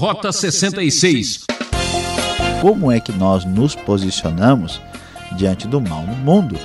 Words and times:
Rota 0.00 0.32
66. 0.32 1.44
Como 2.62 2.90
é 2.90 2.98
que 2.98 3.12
nós 3.12 3.44
nos 3.44 3.74
posicionamos 3.74 4.80
diante 5.36 5.68
do 5.68 5.78
mal 5.78 6.02
no 6.04 6.14
mundo, 6.14 6.58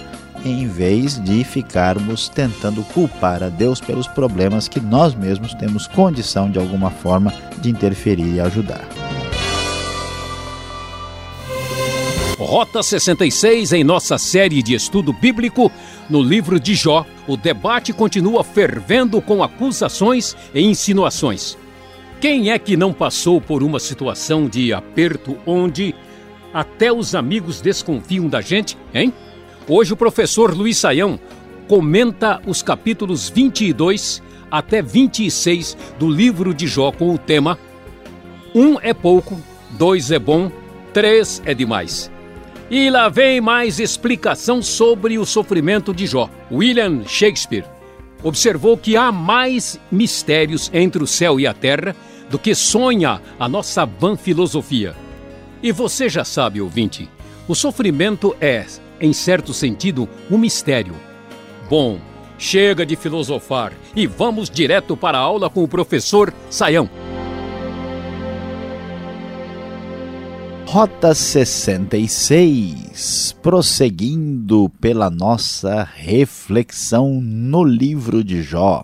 em 0.46 0.66
vez 0.70 1.22
de 1.22 1.44
ficarmos 1.44 2.30
tentando 2.30 2.82
culpar 2.94 3.44
a 3.44 3.50
Deus 3.50 3.82
pelos 3.82 4.08
problemas 4.08 4.70
que 4.70 4.80
nós 4.80 5.14
mesmos 5.14 5.54
temos 5.54 5.86
condição 5.86 6.50
de 6.50 6.58
alguma 6.58 6.90
forma 6.90 7.34
de 7.58 7.70
interferir 7.70 8.36
e 8.36 8.40
ajudar? 8.40 8.88
Rota 12.40 12.82
66 12.82 13.74
em 13.74 13.84
nossa 13.84 14.18
série 14.18 14.64
de 14.64 14.76
estudo 14.76 15.12
bíblico 15.12 15.70
no 16.10 16.24
livro 16.24 16.58
de 16.58 16.74
Jó. 16.74 17.06
O 17.28 17.36
debate 17.36 17.92
continua 17.92 18.46
fervendo 18.46 19.22
com 19.22 19.44
acusações 19.44 20.38
e 20.54 20.62
insinuações. 20.62 21.58
Quem 22.28 22.50
é 22.50 22.58
que 22.58 22.76
não 22.76 22.92
passou 22.92 23.40
por 23.40 23.62
uma 23.62 23.80
situação 23.80 24.50
de 24.50 24.74
aperto 24.74 25.38
onde 25.46 25.94
até 26.52 26.92
os 26.92 27.14
amigos 27.14 27.62
desconfiam 27.62 28.28
da 28.28 28.42
gente, 28.42 28.76
hein? 28.92 29.14
Hoje 29.68 29.94
o 29.94 29.96
professor 29.96 30.52
Luiz 30.52 30.78
Saião 30.80 31.20
comenta 31.68 32.42
os 32.48 32.64
capítulos 32.64 33.30
22 33.30 34.24
até 34.50 34.82
26 34.82 35.78
do 36.00 36.10
livro 36.10 36.52
de 36.52 36.66
Jó 36.66 36.92
com 36.92 37.14
o 37.14 37.18
tema 37.20 37.60
Um 38.56 38.80
é 38.82 38.92
pouco, 38.92 39.40
dois 39.78 40.10
é 40.10 40.18
bom, 40.18 40.52
três 40.92 41.44
é 41.46 41.54
demais. 41.54 42.10
E 42.72 42.90
lá 42.90 43.08
vem 43.08 43.40
mais 43.40 43.80
explicação 43.80 44.64
sobre 44.64 45.20
o 45.20 45.28
sofrimento 45.28 45.94
de 45.94 46.08
Jó. 46.08 46.28
William 46.52 47.04
Shakespeare 47.06 47.66
observou 48.24 48.76
que 48.76 48.98
há 48.98 49.12
mais 49.12 49.80
mistérios 49.92 50.72
entre 50.74 51.04
o 51.04 51.06
céu 51.06 51.40
e 51.40 51.46
a 51.46 51.54
terra 51.54 51.96
do 52.30 52.40
que 52.40 52.56
sonha 52.56 53.22
a 53.40 53.48
nossa 53.48 53.86
vã 53.86 54.16
filosofia. 54.16 54.96
E 55.62 55.72
você 55.72 56.10
já 56.10 56.24
sabe, 56.24 56.62
ouvinte, 56.62 57.10
o 57.48 57.56
sofrimento 57.56 58.36
é, 58.42 58.66
em 59.00 59.14
certo 59.14 59.54
sentido, 59.54 60.10
um 60.30 60.38
mistério. 60.38 60.96
Bom, 61.70 62.00
chega 62.38 62.86
de 62.86 62.96
filosofar 62.96 63.74
e 63.96 64.08
vamos 64.08 64.50
direto 64.50 64.98
para 64.98 65.18
a 65.18 65.22
aula 65.22 65.50
com 65.50 65.64
o 65.64 65.68
professor 65.68 66.34
Saião. 66.50 66.90
Rota 70.66 71.14
66, 71.14 73.36
prosseguindo 73.42 74.70
pela 74.82 75.10
nossa 75.10 75.88
reflexão 75.96 77.22
no 77.22 77.64
livro 77.64 78.24
de 78.24 78.42
Jó. 78.42 78.84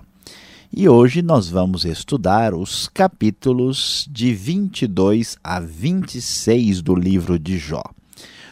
E 0.74 0.88
hoje 0.88 1.22
nós 1.22 1.50
vamos 1.50 1.84
estudar 1.84 2.54
os 2.54 2.88
capítulos 2.88 4.08
de 4.10 4.34
22 4.34 5.38
a 5.44 5.60
26 5.60 6.82
do 6.82 6.96
livro 6.96 7.38
de 7.38 7.58
Jó. 7.58 7.84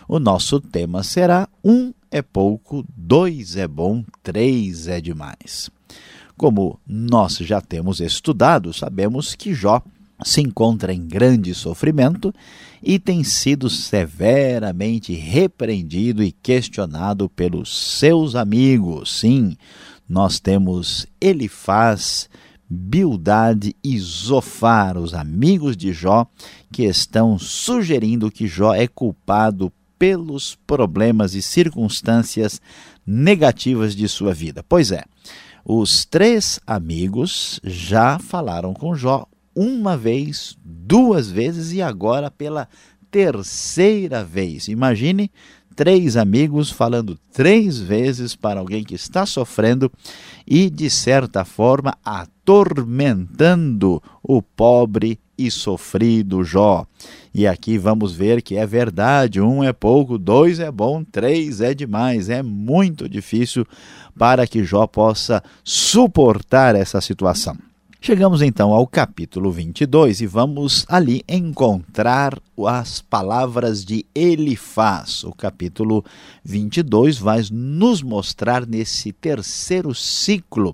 O 0.05 0.19
nosso 0.19 0.59
tema 0.59 1.01
será: 1.01 1.47
um 1.63 1.93
é 2.11 2.21
pouco, 2.21 2.83
dois 2.93 3.55
é 3.55 3.65
bom, 3.65 4.03
três 4.21 4.89
é 4.89 4.99
demais. 4.99 5.69
Como 6.35 6.77
nós 6.85 7.37
já 7.37 7.61
temos 7.61 8.01
estudado, 8.01 8.73
sabemos 8.73 9.33
que 9.33 9.53
Jó 9.53 9.81
se 10.21 10.41
encontra 10.41 10.93
em 10.93 11.07
grande 11.07 11.55
sofrimento 11.55 12.33
e 12.83 12.99
tem 12.99 13.23
sido 13.23 13.69
severamente 13.69 15.13
repreendido 15.13 16.21
e 16.21 16.33
questionado 16.33 17.29
pelos 17.29 17.97
seus 17.97 18.35
amigos. 18.35 19.19
Sim, 19.19 19.55
nós 20.09 20.39
temos 20.39 21.05
Elifaz, 21.21 22.27
Bildade 22.67 23.75
e 23.83 23.97
Zofar, 23.99 24.97
os 24.97 25.13
amigos 25.13 25.77
de 25.77 25.93
Jó, 25.93 26.25
que 26.71 26.83
estão 26.83 27.37
sugerindo 27.37 28.31
que 28.31 28.47
Jó 28.47 28.73
é 28.73 28.87
culpado 28.87 29.71
pelos 29.99 30.57
problemas 30.65 31.35
e 31.35 31.41
circunstâncias 31.41 32.59
negativas 33.05 33.95
de 33.95 34.07
sua 34.07 34.33
vida. 34.33 34.63
Pois 34.67 34.91
é, 34.91 35.03
os 35.63 36.05
três 36.05 36.59
amigos 36.65 37.59
já 37.63 38.17
falaram 38.17 38.73
com 38.73 38.95
Jó 38.95 39.27
uma 39.55 39.97
vez, 39.97 40.57
duas 40.63 41.29
vezes 41.29 41.71
e 41.73 41.81
agora 41.81 42.31
pela 42.31 42.67
terceira 43.11 44.23
vez. 44.23 44.67
Imagine 44.67 45.29
três 45.79 46.17
amigos 46.17 46.69
falando 46.69 47.17
três 47.31 47.79
vezes 47.79 48.35
para 48.35 48.59
alguém 48.59 48.83
que 48.83 48.95
está 48.95 49.25
sofrendo 49.25 49.89
e, 50.45 50.69
de 50.69 50.89
certa 50.89 51.45
forma, 51.45 51.95
atormentando 52.03 54.03
o 54.21 54.41
pobre 54.41 55.17
e 55.37 55.49
sofrido 55.49 56.43
Jó. 56.43 56.85
E 57.33 57.47
aqui 57.47 57.77
vamos 57.77 58.13
ver 58.13 58.41
que 58.41 58.57
é 58.57 58.65
verdade: 58.65 59.39
um 59.39 59.63
é 59.63 59.71
pouco, 59.71 60.17
dois 60.17 60.59
é 60.59 60.69
bom, 60.69 61.01
três 61.01 61.61
é 61.61 61.73
demais. 61.73 62.29
É 62.29 62.43
muito 62.43 63.07
difícil 63.07 63.65
para 64.17 64.45
que 64.45 64.65
Jó 64.65 64.85
possa 64.85 65.41
suportar 65.63 66.75
essa 66.75 66.99
situação. 66.99 67.55
Chegamos 68.01 68.41
então 68.41 68.71
ao 68.71 68.87
capítulo 68.87 69.51
22 69.51 70.21
e 70.21 70.25
vamos 70.25 70.85
ali 70.87 71.21
encontrar 71.27 72.39
as 72.65 73.01
palavras 73.01 73.83
de 73.83 74.05
Elifaz. 74.15 75.25
O 75.25 75.33
capítulo 75.33 76.05
22 76.41 77.17
vai 77.17 77.41
nos 77.51 78.01
mostrar 78.01 78.65
nesse 78.65 79.11
terceiro 79.11 79.93
ciclo 79.93 80.73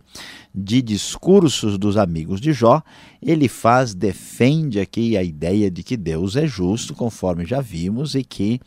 de 0.54 0.84
discursos 0.84 1.80
dos 1.80 1.98
amigos 1.98 2.40
de 2.40 2.54
Jó. 2.54 2.80
Elifaz 3.20 3.96
defende 3.96 4.80
aqui 4.80 5.18
a 5.18 5.24
ideia 5.24 5.72
de 5.72 5.82
que 5.82 5.98
Deus 5.98 6.36
é 6.36 6.46
justo, 6.46 6.94
conforme 6.94 7.44
já 7.44 7.60
vimos, 7.60 8.14
e 8.14 8.24
que 8.24 8.62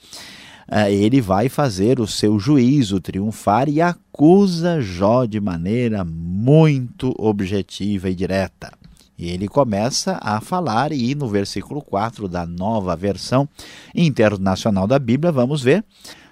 ele 0.90 1.20
vai 1.20 1.48
fazer 1.48 1.98
o 1.98 2.06
seu 2.06 2.38
juízo 2.38 3.00
triunfar 3.00 3.68
e 3.68 3.80
acusa 3.80 4.80
Jó 4.80 5.24
de 5.24 5.40
maneira 5.40 6.04
muito 6.04 7.14
objetiva 7.18 8.10
e 8.10 8.14
direta. 8.14 8.72
E 9.18 9.30
ele 9.30 9.48
começa 9.48 10.18
a 10.22 10.40
falar, 10.40 10.92
e 10.92 11.14
no 11.14 11.26
versículo 11.26 11.82
4 11.82 12.28
da 12.28 12.46
nova 12.46 12.94
versão 12.94 13.48
internacional 13.94 14.86
da 14.86 14.98
Bíblia, 14.98 15.32
vamos 15.32 15.60
ver 15.62 15.84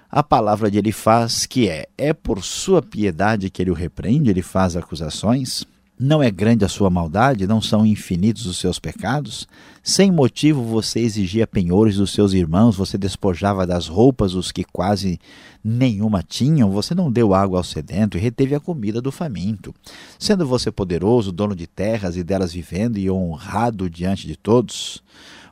a 0.09 0.23
palavra 0.23 0.71
de 0.71 0.77
ele 0.77 0.91
faz 0.91 1.45
que 1.45 1.67
é: 1.67 1.87
é 1.97 2.13
por 2.13 2.43
sua 2.43 2.81
piedade 2.81 3.49
que 3.49 3.61
ele 3.61 3.71
o 3.71 3.73
repreende, 3.73 4.29
ele 4.29 4.41
faz 4.41 4.75
acusações. 4.75 5.65
Não 5.99 6.21
é 6.21 6.29
grande 6.29 6.63
a 6.63 6.69
sua 6.69 6.91
maldade? 6.91 7.47
Não 7.47 7.59
são 7.59 7.83
infinitos 7.83 8.45
os 8.45 8.57
seus 8.57 8.77
pecados? 8.77 9.47
Sem 9.81 10.11
motivo 10.11 10.61
você 10.61 10.99
exigia 10.99 11.47
penhores 11.47 11.95
dos 11.95 12.11
seus 12.11 12.33
irmãos, 12.33 12.75
você 12.75 12.99
despojava 12.99 13.65
das 13.65 13.87
roupas 13.87 14.35
os 14.35 14.51
que 14.51 14.63
quase 14.63 15.19
nenhuma 15.63 16.21
tinham, 16.21 16.69
você 16.69 16.93
não 16.93 17.11
deu 17.11 17.33
água 17.33 17.57
ao 17.57 17.63
sedento 17.63 18.15
e 18.15 18.21
reteve 18.21 18.53
a 18.53 18.59
comida 18.59 19.01
do 19.01 19.11
faminto. 19.11 19.73
Sendo 20.19 20.45
você 20.45 20.71
poderoso, 20.71 21.31
dono 21.31 21.55
de 21.55 21.65
terras 21.65 22.15
e 22.15 22.23
delas 22.23 22.53
vivendo 22.53 22.99
e 22.99 23.09
honrado 23.09 23.89
diante 23.89 24.27
de 24.27 24.35
todos, 24.35 25.01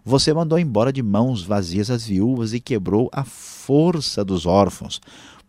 você 0.04 0.32
mandou 0.32 0.60
embora 0.60 0.94
de 0.94 1.02
mãos 1.02 1.42
vazias 1.42 1.90
as 1.90 2.06
viúvas 2.06 2.54
e 2.54 2.60
quebrou 2.60 3.10
a 3.12 3.24
força 3.24 4.24
dos 4.24 4.46
órfãos. 4.46 5.02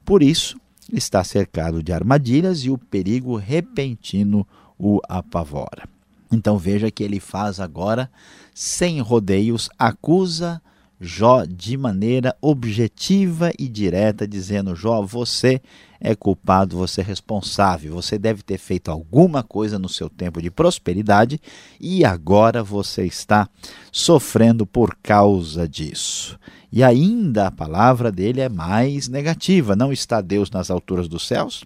Por 0.06 0.22
isso, 0.22 0.58
está 0.90 1.22
cercado 1.22 1.82
de 1.82 1.92
armadilhas 1.92 2.60
e 2.60 2.70
o 2.70 2.78
perigo 2.78 3.36
repentino 3.36 4.46
o 4.78 5.00
apavora. 5.08 5.88
Então 6.30 6.58
veja 6.58 6.90
que 6.90 7.04
ele 7.04 7.20
faz 7.20 7.60
agora, 7.60 8.10
sem 8.54 9.00
rodeios, 9.00 9.68
acusa 9.78 10.60
Jó 10.98 11.44
de 11.44 11.76
maneira 11.76 12.34
objetiva 12.40 13.52
e 13.58 13.68
direta, 13.68 14.26
dizendo: 14.26 14.74
Jó, 14.74 15.02
você 15.02 15.60
é 16.00 16.14
culpado, 16.14 16.78
você 16.78 17.02
é 17.02 17.04
responsável, 17.04 17.94
você 17.94 18.18
deve 18.18 18.42
ter 18.42 18.56
feito 18.56 18.90
alguma 18.90 19.42
coisa 19.42 19.78
no 19.78 19.90
seu 19.90 20.08
tempo 20.08 20.40
de 20.40 20.50
prosperidade 20.50 21.38
e 21.78 22.02
agora 22.02 22.62
você 22.62 23.04
está 23.04 23.46
sofrendo 23.92 24.64
por 24.64 24.96
causa 25.02 25.68
disso. 25.68 26.38
E 26.72 26.82
ainda 26.82 27.48
a 27.48 27.52
palavra 27.52 28.10
dele 28.10 28.40
é 28.40 28.48
mais 28.48 29.06
negativa: 29.06 29.76
não 29.76 29.92
está 29.92 30.22
Deus 30.22 30.50
nas 30.50 30.70
alturas 30.70 31.08
dos 31.08 31.26
céus? 31.26 31.62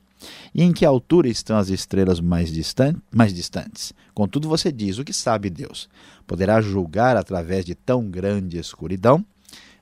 E 0.54 0.62
em 0.62 0.72
que 0.72 0.84
altura 0.84 1.28
estão 1.28 1.56
as 1.56 1.68
estrelas 1.68 2.20
mais, 2.20 2.52
distan 2.52 2.94
mais 3.10 3.32
distantes? 3.32 3.92
Contudo, 4.14 4.48
você 4.48 4.70
diz: 4.70 4.98
o 4.98 5.04
que 5.04 5.12
sabe 5.12 5.50
Deus? 5.50 5.88
Poderá 6.26 6.60
julgar 6.60 7.16
através 7.16 7.64
de 7.64 7.74
tão 7.74 8.10
grande 8.10 8.58
escuridão? 8.58 9.24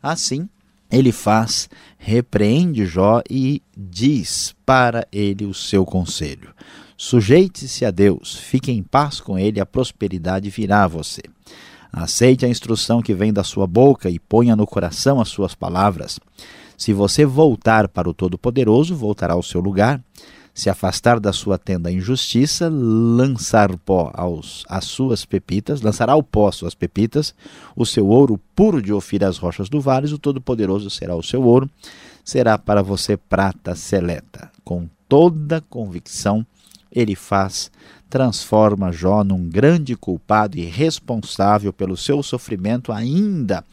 Assim, 0.03 0.49
ele 0.91 1.13
faz, 1.13 1.69
repreende 1.99 2.87
Jó 2.87 3.23
e 3.29 3.63
diz 3.77 4.55
para 4.65 5.07
ele 5.13 5.45
o 5.45 5.53
seu 5.53 5.85
conselho: 5.85 6.55
Sujeite-se 6.97 7.85
a 7.85 7.91
Deus, 7.91 8.37
fique 8.37 8.73
em 8.73 8.83
paz 8.83 9.21
com 9.21 9.39
ele, 9.39 9.61
a 9.61 9.67
prosperidade 9.67 10.49
virá 10.51 10.85
a 10.85 10.89
você. 10.89 11.23
Aceite 11.93 12.45
a 12.45 12.49
instrução 12.49 13.01
que 13.01 13.15
vem 13.15 13.33
da 13.33 13.43
sua 13.43 13.67
boca 13.67 14.11
e 14.11 14.19
ponha 14.19 14.55
no 14.55 14.67
coração 14.67 15.21
as 15.21 15.29
suas 15.29 15.55
palavras. 15.55 16.19
Se 16.79 16.93
você 16.93 17.27
voltar 17.27 17.89
para 17.89 18.09
o 18.09 18.15
Todo-Poderoso, 18.15 18.95
voltará 18.95 19.35
ao 19.35 19.43
seu 19.43 19.61
lugar. 19.61 20.01
se 20.55 20.69
afastar 20.69 21.21
da 21.21 21.33
sua 21.33 21.57
tenda 21.57 21.89
injustiça, 21.89 22.69
lançar 22.69 23.77
pó 23.79 24.11
aos, 24.13 24.65
as 24.69 24.87
suas 24.87 25.25
pepitas, 25.25 25.83
lançará 25.83 26.15
ao 26.15 26.23
pó 26.23 26.49
as 26.49 26.57
suas 26.57 26.75
pepitas, 26.75 27.33
o 27.77 27.87
seu 27.87 28.09
ouro 28.09 28.41
puro 28.57 28.83
de 28.83 28.93
Ofir 28.93 29.23
às 29.23 29.39
rochas 29.39 29.69
do 29.69 29.81
vale, 29.81 30.13
o 30.13 30.19
Todo-Poderoso 30.19 30.91
será 30.91 31.15
o 31.15 31.23
seu 31.23 31.45
ouro, 31.45 31.71
será 32.25 32.59
para 32.59 32.83
você 32.83 33.17
prata 33.17 33.77
seleta. 33.77 34.51
Com 34.65 34.89
toda 35.09 35.65
convicção, 35.71 36.45
ele 36.91 37.15
faz, 37.15 37.71
transforma 38.09 38.93
Jó 38.93 39.23
num 39.23 39.49
grande 39.49 39.97
culpado 39.97 40.59
e 40.59 40.65
responsável 40.65 41.73
pelo 41.73 41.97
seu 41.97 42.23
sofrimento, 42.23 42.93
ainda 42.93 43.65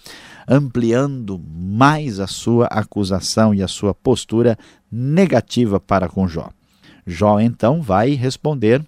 ampliando 0.47 1.39
mais 1.39 2.19
a 2.19 2.27
sua 2.27 2.67
acusação 2.67 3.53
e 3.53 3.63
a 3.63 3.67
sua 3.67 3.93
postura 3.93 4.57
negativa 4.91 5.79
para 5.79 6.07
com 6.07 6.27
Jó. 6.27 6.49
Jó 7.05 7.39
então 7.39 7.81
vai 7.81 8.11
responder 8.11 8.83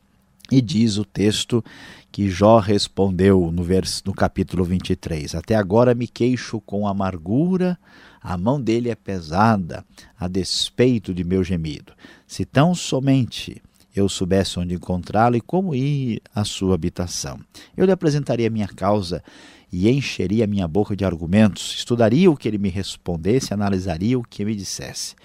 e 0.51 0.61
diz 0.61 0.97
o 0.97 1.05
texto 1.05 1.63
que 2.11 2.29
Jó 2.29 2.59
respondeu 2.59 3.51
no, 3.51 3.63
vers, 3.63 4.01
no 4.05 4.13
capítulo 4.13 4.63
23: 4.63 5.35
Até 5.35 5.55
agora 5.55 5.93
me 5.93 6.07
queixo 6.07 6.59
com 6.61 6.87
amargura, 6.87 7.77
a 8.21 8.37
mão 8.37 8.59
dele 8.59 8.89
é 8.89 8.95
pesada, 8.95 9.85
a 10.19 10.27
despeito 10.27 11.13
de 11.13 11.23
meu 11.23 11.43
gemido. 11.43 11.93
Se 12.25 12.43
tão 12.43 12.73
somente 12.73 13.61
eu 13.99 14.09
soubesse 14.09 14.59
onde 14.59 14.75
encontrá-lo 14.75 15.35
e 15.35 15.41
como 15.41 15.75
ir 15.75 16.21
à 16.33 16.43
sua 16.43 16.75
habitação, 16.75 17.39
eu 17.75 17.85
lhe 17.85 17.91
apresentaria 17.91 18.49
minha 18.49 18.67
causa 18.67 19.23
e 19.71 19.89
encheria 19.89 20.47
minha 20.47 20.67
boca 20.67 20.95
de 20.95 21.03
argumentos, 21.03 21.75
estudaria 21.77 22.31
o 22.31 22.37
que 22.37 22.47
ele 22.47 22.57
me 22.57 22.69
respondesse, 22.69 23.53
analisaria 23.53 24.17
o 24.17 24.23
que 24.23 24.45
me 24.45 24.55
dissesse. 24.55 25.15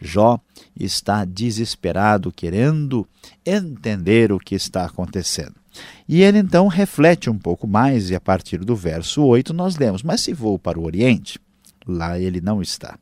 Jó 0.00 0.38
está 0.78 1.24
desesperado, 1.24 2.32
querendo 2.32 3.06
entender 3.46 4.32
o 4.32 4.38
que 4.38 4.54
está 4.54 4.84
acontecendo. 4.84 5.54
E 6.08 6.22
ele 6.22 6.38
então 6.38 6.68
reflete 6.68 7.30
um 7.30 7.38
pouco 7.38 7.66
mais, 7.66 8.10
e 8.10 8.14
a 8.14 8.20
partir 8.20 8.58
do 8.58 8.76
verso 8.76 9.22
8 9.22 9.52
nós 9.52 9.76
lemos: 9.76 10.02
Mas 10.02 10.20
se 10.20 10.32
vou 10.32 10.58
para 10.58 10.78
o 10.78 10.84
Oriente, 10.84 11.40
lá 11.86 12.18
ele 12.18 12.40
não 12.40 12.60
está. 12.60 12.98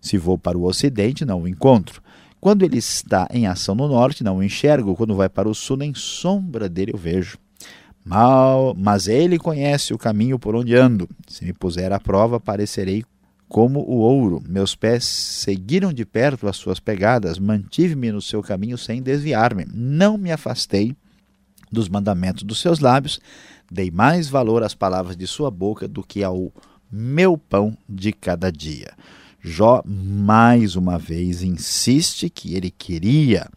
Se 0.00 0.16
vou 0.16 0.38
para 0.38 0.56
o 0.56 0.64
Ocidente, 0.64 1.24
não 1.24 1.42
o 1.42 1.48
encontro. 1.48 2.00
Quando 2.46 2.62
ele 2.62 2.78
está 2.78 3.26
em 3.32 3.48
ação 3.48 3.74
no 3.74 3.88
norte, 3.88 4.22
não 4.22 4.36
o 4.36 4.42
enxergo. 4.42 4.94
Quando 4.94 5.16
vai 5.16 5.28
para 5.28 5.48
o 5.48 5.54
sul, 5.54 5.78
nem 5.78 5.92
sombra 5.92 6.68
dele 6.68 6.92
eu 6.94 6.96
vejo. 6.96 7.38
Mal, 8.04 8.72
mas 8.78 9.08
ele 9.08 9.36
conhece 9.36 9.92
o 9.92 9.98
caminho 9.98 10.38
por 10.38 10.54
onde 10.54 10.76
ando. 10.76 11.08
Se 11.26 11.44
me 11.44 11.52
puser 11.52 11.92
à 11.92 11.98
prova, 11.98 12.38
parecerei 12.38 13.04
como 13.48 13.80
o 13.80 13.96
ouro. 13.96 14.40
Meus 14.48 14.76
pés 14.76 15.04
seguiram 15.04 15.92
de 15.92 16.06
perto 16.06 16.46
as 16.46 16.56
suas 16.56 16.78
pegadas, 16.78 17.36
mantive-me 17.36 18.12
no 18.12 18.22
seu 18.22 18.40
caminho 18.44 18.78
sem 18.78 19.02
desviar-me. 19.02 19.66
Não 19.74 20.16
me 20.16 20.30
afastei 20.30 20.94
dos 21.72 21.88
mandamentos 21.88 22.44
dos 22.44 22.60
seus 22.60 22.78
lábios, 22.78 23.18
dei 23.68 23.90
mais 23.90 24.28
valor 24.28 24.62
às 24.62 24.72
palavras 24.72 25.16
de 25.16 25.26
sua 25.26 25.50
boca 25.50 25.88
do 25.88 26.00
que 26.00 26.22
ao 26.22 26.52
meu 26.92 27.36
pão 27.36 27.76
de 27.88 28.12
cada 28.12 28.52
dia. 28.52 28.94
Jó 29.48 29.80
mais 29.86 30.74
uma 30.74 30.98
vez 30.98 31.40
insiste 31.40 32.28
que 32.28 32.56
ele 32.56 32.68
queria 32.68 33.48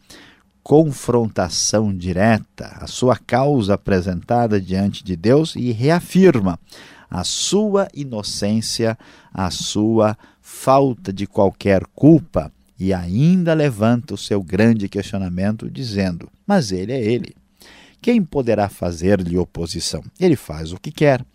confrontação 0.62 1.92
direta, 1.92 2.78
a 2.80 2.86
sua 2.86 3.18
causa 3.18 3.74
apresentada 3.74 4.62
diante 4.62 5.04
de 5.04 5.16
Deus 5.16 5.56
e 5.56 5.72
reafirma 5.72 6.60
a 7.10 7.24
sua 7.24 7.88
inocência, 7.92 8.96
a 9.34 9.50
sua 9.50 10.16
falta 10.40 11.12
de 11.12 11.26
qualquer 11.26 11.84
culpa 11.96 12.52
e 12.80 12.94
ainda 12.94 13.56
levanta 13.56 14.14
o 14.14 14.18
seu 14.18 14.44
grande 14.44 14.88
questionamento, 14.88 15.68
dizendo: 15.72 16.30
Mas 16.46 16.72
ele 16.72 16.94
é 16.94 17.04
ele. 17.04 17.36
Quem 18.00 18.24
poderá 18.24 18.70
fazer-lhe 18.70 19.40
oposição? 19.40 20.04
Ele 20.20 20.36
faz 20.36 20.72
o 20.72 20.78
que 20.80 20.92
quer, 20.92 21.26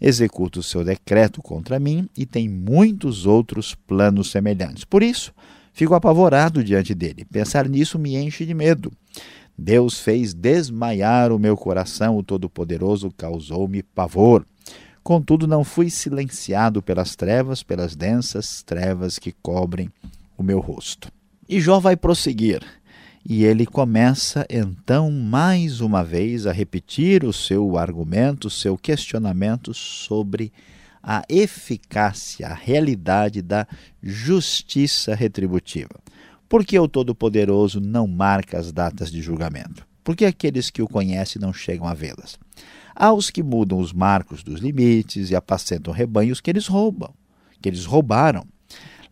executa 0.00 0.60
o 0.60 0.62
seu 0.62 0.84
decreto 0.84 1.42
contra 1.42 1.78
mim 1.78 2.08
e 2.16 2.26
tem 2.26 2.48
muitos 2.48 3.26
outros 3.26 3.74
planos 3.74 4.30
semelhantes. 4.30 4.84
Por 4.84 5.02
isso, 5.02 5.32
fico 5.72 5.94
apavorado 5.94 6.62
diante 6.62 6.94
dele. 6.94 7.24
Pensar 7.24 7.68
nisso 7.68 7.98
me 7.98 8.16
enche 8.16 8.44
de 8.44 8.54
medo. 8.54 8.92
Deus 9.56 10.00
fez 10.00 10.34
desmaiar 10.34 11.30
o 11.32 11.38
meu 11.38 11.56
coração, 11.56 12.16
o 12.16 12.22
Todo-Poderoso 12.22 13.12
causou-me 13.16 13.82
pavor. 13.82 14.44
Contudo, 15.02 15.46
não 15.46 15.62
fui 15.62 15.90
silenciado 15.90 16.82
pelas 16.82 17.14
trevas, 17.14 17.62
pelas 17.62 17.94
densas 17.94 18.62
trevas 18.62 19.18
que 19.18 19.32
cobrem 19.42 19.90
o 20.36 20.42
meu 20.42 20.60
rosto. 20.60 21.08
E 21.48 21.60
Jó 21.60 21.78
vai 21.78 21.96
prosseguir. 21.96 22.62
E 23.24 23.44
ele 23.44 23.64
começa 23.64 24.46
então 24.50 25.10
mais 25.10 25.80
uma 25.80 26.04
vez 26.04 26.46
a 26.46 26.52
repetir 26.52 27.24
o 27.24 27.32
seu 27.32 27.78
argumento, 27.78 28.48
o 28.48 28.50
seu 28.50 28.76
questionamento 28.76 29.72
sobre 29.72 30.52
a 31.02 31.22
eficácia, 31.28 32.48
a 32.48 32.54
realidade 32.54 33.40
da 33.40 33.66
justiça 34.02 35.14
retributiva. 35.14 36.00
Por 36.48 36.64
que 36.64 36.78
o 36.78 36.86
Todo-Poderoso 36.86 37.80
não 37.80 38.06
marca 38.06 38.58
as 38.58 38.70
datas 38.70 39.10
de 39.10 39.22
julgamento? 39.22 39.86
Por 40.02 40.14
que 40.14 40.26
aqueles 40.26 40.68
que 40.68 40.82
o 40.82 40.88
conhecem 40.88 41.40
não 41.40 41.52
chegam 41.52 41.88
a 41.88 41.94
vê-las? 41.94 42.38
aos 42.94 43.28
que 43.30 43.42
mudam 43.42 43.78
os 43.78 43.92
marcos 43.92 44.42
dos 44.42 44.60
limites 44.60 45.30
e 45.30 45.36
apacentam 45.36 45.92
rebanhos 45.92 46.40
que 46.40 46.50
eles 46.50 46.66
roubam, 46.66 47.12
que 47.60 47.68
eles 47.68 47.84
roubaram. 47.84 48.46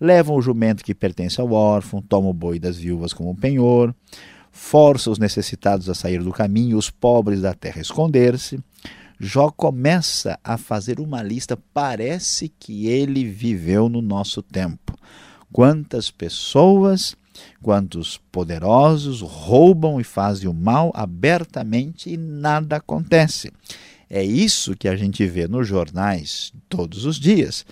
Levam 0.03 0.35
o 0.35 0.43
jumento 0.43 0.83
que 0.83 0.97
pertence 0.97 1.41
ao 1.41 1.53
órfão, 1.53 2.03
tomam 2.03 2.31
o 2.31 2.35
boi 2.35 2.59
das 2.59 2.77
viúvas 2.77 3.13
como 3.13 3.37
penhor, 3.37 3.95
forçam 4.51 5.13
os 5.13 5.19
necessitados 5.21 5.89
a 5.89 5.95
sair 5.95 6.21
do 6.21 6.33
caminho, 6.33 6.77
os 6.77 6.91
pobres 6.91 7.41
da 7.41 7.55
terra 7.55 7.79
a 7.79 7.83
esconder-se. 7.83 8.59
Jó 9.21 9.49
começa 9.49 10.37
a 10.43 10.59
fazer 10.59 10.99
uma 10.99 11.23
lista, 11.23 11.57
parece 11.73 12.49
que 12.49 12.89
ele 12.89 13.25
viveu 13.25 13.89
no 13.89 14.03
nosso 14.03 14.43
tempo. 14.43 14.99
Quantas 15.53 16.11
pessoas 16.11 17.17
Quantos 17.63 18.21
poderosos 18.31 19.21
roubam 19.21 20.01
e 20.01 20.05
fazem 20.05 20.49
o 20.49 20.53
mal 20.53 20.91
abertamente 20.95 22.11
e 22.11 22.17
nada 22.17 22.77
acontece. 22.77 23.51
É 24.11 24.23
isso 24.23 24.77
que 24.77 24.89
a 24.89 24.97
gente 24.97 25.25
vê 25.27 25.49
nos 25.49 25.67
jornais 25.67 26.53
todos 26.69 27.07
os 27.07 27.19
dias. 27.19 27.65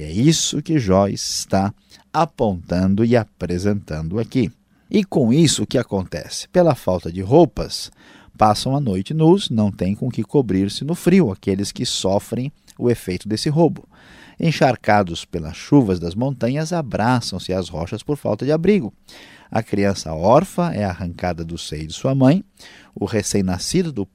É 0.00 0.10
isso 0.10 0.62
que 0.62 0.78
Jó 0.78 1.08
está 1.08 1.74
apontando 2.12 3.04
e 3.04 3.16
apresentando 3.16 4.18
aqui. 4.18 4.50
E 4.90 5.04
com 5.04 5.32
isso 5.32 5.62
o 5.62 5.66
que 5.66 5.76
acontece? 5.76 6.48
Pela 6.48 6.74
falta 6.74 7.12
de 7.12 7.20
roupas, 7.20 7.90
passam 8.36 8.74
a 8.74 8.80
noite 8.80 9.12
nus, 9.12 9.50
não 9.50 9.70
têm 9.70 9.94
com 9.94 10.10
que 10.10 10.22
cobrir-se 10.22 10.84
no 10.84 10.94
frio, 10.94 11.30
aqueles 11.30 11.70
que 11.70 11.84
sofrem 11.84 12.50
o 12.78 12.90
efeito 12.90 13.28
desse 13.28 13.50
roubo. 13.50 13.86
Encharcados 14.40 15.26
pelas 15.26 15.54
chuvas 15.54 16.00
das 16.00 16.14
montanhas, 16.14 16.72
abraçam-se 16.72 17.52
às 17.52 17.68
rochas 17.68 18.02
por 18.02 18.16
falta 18.16 18.46
de 18.46 18.52
abrigo. 18.52 18.92
A 19.50 19.62
criança 19.62 20.14
órfã 20.14 20.70
é 20.70 20.82
arrancada 20.82 21.44
do 21.44 21.58
seio 21.58 21.86
de 21.86 21.92
sua 21.92 22.14
mãe, 22.14 22.42
o 22.94 23.04
recém-nascido 23.04 23.92
do 23.92 24.08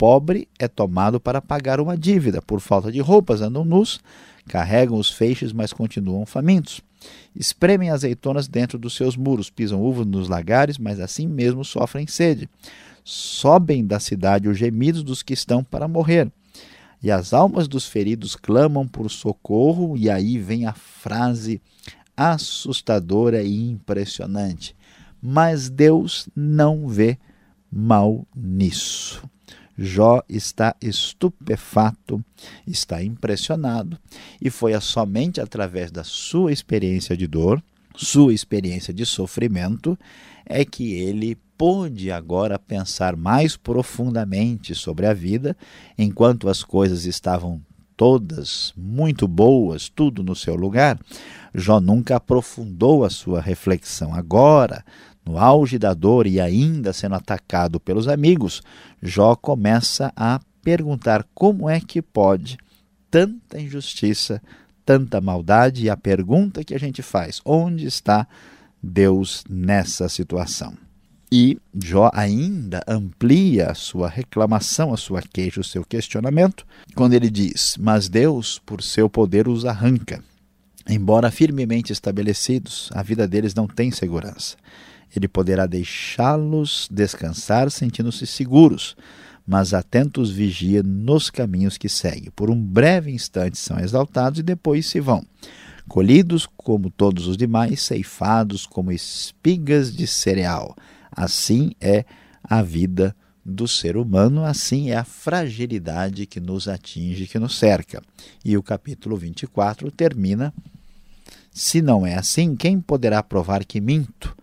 pobre 0.00 0.48
é 0.58 0.66
tomado 0.66 1.20
para 1.20 1.42
pagar 1.42 1.78
uma 1.78 1.94
dívida. 1.94 2.40
Por 2.40 2.58
falta 2.58 2.90
de 2.90 3.00
roupas, 3.00 3.42
andam 3.42 3.66
nus, 3.66 4.00
carregam 4.48 4.96
os 4.96 5.10
feixes, 5.10 5.52
mas 5.52 5.74
continuam 5.74 6.24
famintos. 6.24 6.80
Espremem 7.36 7.90
azeitonas 7.90 8.48
dentro 8.48 8.78
dos 8.78 8.94
seus 8.94 9.14
muros, 9.14 9.50
pisam 9.50 9.82
uvas 9.82 10.06
nos 10.06 10.26
lagares, 10.26 10.78
mas 10.78 11.00
assim 11.00 11.26
mesmo 11.28 11.62
sofrem 11.66 12.06
sede. 12.06 12.48
Sobem 13.04 13.84
da 13.84 14.00
cidade 14.00 14.48
os 14.48 14.56
gemidos 14.56 15.02
dos 15.02 15.22
que 15.22 15.34
estão 15.34 15.62
para 15.62 15.86
morrer 15.86 16.32
e 17.02 17.10
as 17.10 17.34
almas 17.34 17.68
dos 17.68 17.86
feridos 17.86 18.34
clamam 18.34 18.88
por 18.88 19.10
socorro, 19.10 19.96
e 19.98 20.08
aí 20.08 20.38
vem 20.38 20.66
a 20.66 20.72
frase 20.72 21.60
assustadora 22.16 23.42
e 23.42 23.70
impressionante. 23.70 24.74
Mas 25.20 25.68
Deus 25.68 26.26
não 26.34 26.88
vê 26.88 27.18
mal 27.70 28.26
nisso. 28.34 29.22
Jó 29.82 30.20
está 30.28 30.76
estupefato, 30.78 32.22
está 32.66 33.02
impressionado, 33.02 33.98
e 34.38 34.50
foi 34.50 34.78
somente 34.78 35.40
através 35.40 35.90
da 35.90 36.04
sua 36.04 36.52
experiência 36.52 37.16
de 37.16 37.26
dor, 37.26 37.62
sua 37.96 38.34
experiência 38.34 38.92
de 38.92 39.06
sofrimento, 39.06 39.98
é 40.44 40.66
que 40.66 40.92
ele 40.92 41.34
pôde 41.56 42.10
agora 42.10 42.58
pensar 42.58 43.16
mais 43.16 43.56
profundamente 43.56 44.74
sobre 44.74 45.06
a 45.06 45.14
vida, 45.14 45.56
enquanto 45.96 46.50
as 46.50 46.62
coisas 46.62 47.06
estavam 47.06 47.62
todas 47.96 48.74
muito 48.76 49.26
boas, 49.26 49.88
tudo 49.88 50.22
no 50.22 50.36
seu 50.36 50.56
lugar, 50.56 50.98
Jó 51.54 51.80
nunca 51.80 52.16
aprofundou 52.16 53.04
a 53.04 53.10
sua 53.10 53.40
reflexão. 53.40 54.14
Agora, 54.14 54.84
no 55.30 55.38
auge 55.38 55.78
da 55.78 55.94
dor 55.94 56.26
e 56.26 56.40
ainda 56.40 56.92
sendo 56.92 57.14
atacado 57.14 57.78
pelos 57.78 58.08
amigos, 58.08 58.62
Jó 59.00 59.36
começa 59.36 60.12
a 60.16 60.40
perguntar 60.62 61.24
como 61.32 61.70
é 61.70 61.80
que 61.80 62.02
pode 62.02 62.58
tanta 63.08 63.60
injustiça, 63.60 64.42
tanta 64.84 65.20
maldade, 65.20 65.84
e 65.84 65.90
a 65.90 65.96
pergunta 65.96 66.64
que 66.64 66.74
a 66.74 66.78
gente 66.78 67.00
faz: 67.00 67.40
onde 67.44 67.86
está 67.86 68.26
Deus 68.82 69.44
nessa 69.48 70.08
situação? 70.08 70.74
E 71.32 71.58
Jó 71.72 72.10
ainda 72.12 72.82
amplia 72.88 73.70
a 73.70 73.74
sua 73.74 74.08
reclamação, 74.08 74.92
a 74.92 74.96
sua 74.96 75.22
queixa, 75.22 75.60
o 75.60 75.64
seu 75.64 75.84
questionamento, 75.84 76.66
quando 76.96 77.14
ele 77.14 77.30
diz: 77.30 77.76
Mas 77.78 78.08
Deus, 78.08 78.60
por 78.66 78.82
seu 78.82 79.08
poder, 79.08 79.46
os 79.46 79.64
arranca. 79.64 80.22
Embora 80.88 81.30
firmemente 81.30 81.92
estabelecidos, 81.92 82.90
a 82.92 83.02
vida 83.02 83.28
deles 83.28 83.54
não 83.54 83.68
tem 83.68 83.92
segurança. 83.92 84.56
Ele 85.14 85.28
poderá 85.28 85.66
deixá-los 85.66 86.88
descansar 86.90 87.70
sentindo-se 87.70 88.26
seguros, 88.26 88.96
mas 89.46 89.74
atentos 89.74 90.30
vigia 90.30 90.82
nos 90.82 91.30
caminhos 91.30 91.76
que 91.76 91.88
segue. 91.88 92.30
Por 92.30 92.50
um 92.50 92.60
breve 92.60 93.10
instante 93.10 93.58
são 93.58 93.78
exaltados 93.78 94.38
e 94.38 94.42
depois 94.42 94.86
se 94.86 95.00
vão. 95.00 95.24
Colhidos 95.88 96.46
como 96.56 96.88
todos 96.90 97.26
os 97.26 97.36
demais, 97.36 97.82
ceifados 97.82 98.64
como 98.64 98.92
espigas 98.92 99.92
de 99.92 100.06
cereal. 100.06 100.76
Assim 101.10 101.72
é 101.80 102.04
a 102.44 102.62
vida 102.62 103.14
do 103.44 103.66
ser 103.66 103.96
humano, 103.96 104.44
assim 104.44 104.90
é 104.90 104.96
a 104.96 105.04
fragilidade 105.04 106.26
que 106.26 106.38
nos 106.38 106.68
atinge, 106.68 107.26
que 107.26 107.38
nos 107.38 107.58
cerca. 107.58 108.00
E 108.44 108.56
o 108.56 108.62
capítulo 108.62 109.16
24 109.16 109.90
termina: 109.90 110.54
Se 111.52 111.82
não 111.82 112.06
é 112.06 112.14
assim, 112.14 112.54
quem 112.54 112.80
poderá 112.80 113.22
provar 113.22 113.64
que 113.64 113.80
minto 113.80 114.36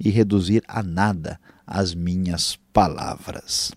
e 0.00 0.08
reduzir 0.08 0.62
a 0.66 0.82
nada 0.82 1.38
as 1.66 1.94
minhas 1.94 2.58
palavras? 2.72 3.70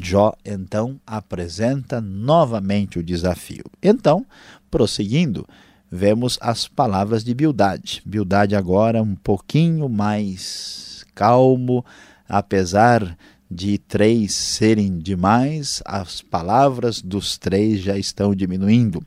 Jó 0.00 0.32
então 0.44 1.00
apresenta 1.06 2.00
novamente 2.00 2.98
o 2.98 3.02
desafio. 3.02 3.64
Então, 3.82 4.24
prosseguindo, 4.70 5.46
vemos 5.90 6.38
as 6.40 6.66
palavras 6.66 7.22
de 7.22 7.34
Bildade. 7.34 8.02
Bildade 8.04 8.56
agora 8.56 9.02
um 9.02 9.14
pouquinho 9.14 9.88
mais 9.88 11.04
calmo, 11.14 11.84
apesar 12.28 13.16
de 13.50 13.78
três 13.78 14.34
serem 14.34 14.98
demais, 14.98 15.80
as 15.84 16.20
palavras 16.20 17.00
dos 17.00 17.38
três 17.38 17.80
já 17.80 17.96
estão 17.96 18.34
diminuindo. 18.34 19.00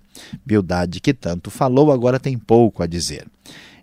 Bildade, 0.46 1.02
que 1.02 1.14
tanto 1.14 1.52
falou, 1.52 1.92
agora 1.92 2.20
tem 2.20 2.38
pouco 2.38 2.82
a 2.82 2.88
dizer. 2.88 3.28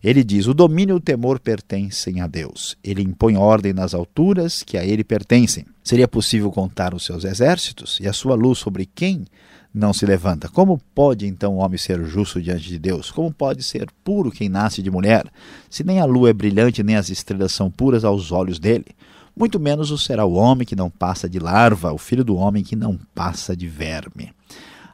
Ele 0.04 0.22
diz: 0.22 0.46
O 0.46 0.52
domínio 0.52 0.96
e 0.96 0.98
o 0.98 1.00
temor 1.00 1.40
pertencem 1.40 2.20
a 2.20 2.26
Deus. 2.26 2.76
Ele 2.84 3.02
impõe 3.02 3.38
ordem 3.38 3.72
nas 3.72 3.94
alturas 3.94 4.62
que 4.62 4.76
a 4.76 4.84
ele 4.84 5.02
pertencem. 5.02 5.64
Seria 5.82 6.06
possível 6.06 6.52
contar 6.52 6.92
os 6.92 7.06
seus 7.06 7.24
exércitos 7.24 7.98
e 8.00 8.06
a 8.06 8.12
sua 8.12 8.34
luz 8.34 8.58
sobre 8.58 8.84
quem 8.84 9.24
não 9.72 9.94
se 9.94 10.04
levanta. 10.04 10.46
Como 10.46 10.78
pode 10.94 11.26
então 11.26 11.54
o 11.54 11.56
homem 11.56 11.78
ser 11.78 12.04
justo 12.04 12.40
diante 12.40 12.68
de 12.68 12.78
Deus? 12.78 13.10
Como 13.10 13.32
pode 13.32 13.62
ser 13.62 13.88
puro 14.04 14.30
quem 14.30 14.50
nasce 14.50 14.82
de 14.82 14.90
mulher? 14.90 15.24
Se 15.70 15.82
nem 15.82 15.98
a 15.98 16.04
lua 16.04 16.28
é 16.28 16.34
brilhante, 16.34 16.82
nem 16.82 16.96
as 16.96 17.08
estrelas 17.08 17.52
são 17.52 17.70
puras 17.70 18.04
aos 18.04 18.30
olhos 18.30 18.58
dele. 18.58 18.86
Muito 19.34 19.58
menos 19.58 19.90
o 19.90 19.96
será 19.96 20.26
o 20.26 20.34
homem 20.34 20.66
que 20.66 20.76
não 20.76 20.90
passa 20.90 21.28
de 21.28 21.38
larva, 21.38 21.94
o 21.94 21.98
filho 21.98 22.22
do 22.22 22.36
homem 22.36 22.62
que 22.62 22.76
não 22.76 23.00
passa 23.14 23.56
de 23.56 23.66
verme. 23.66 24.32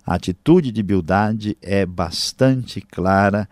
A 0.07 0.15
atitude 0.15 0.71
de 0.71 0.83
Bildade 0.85 1.59
é 1.61 1.85
bastante 1.85 2.81
clara 2.81 3.49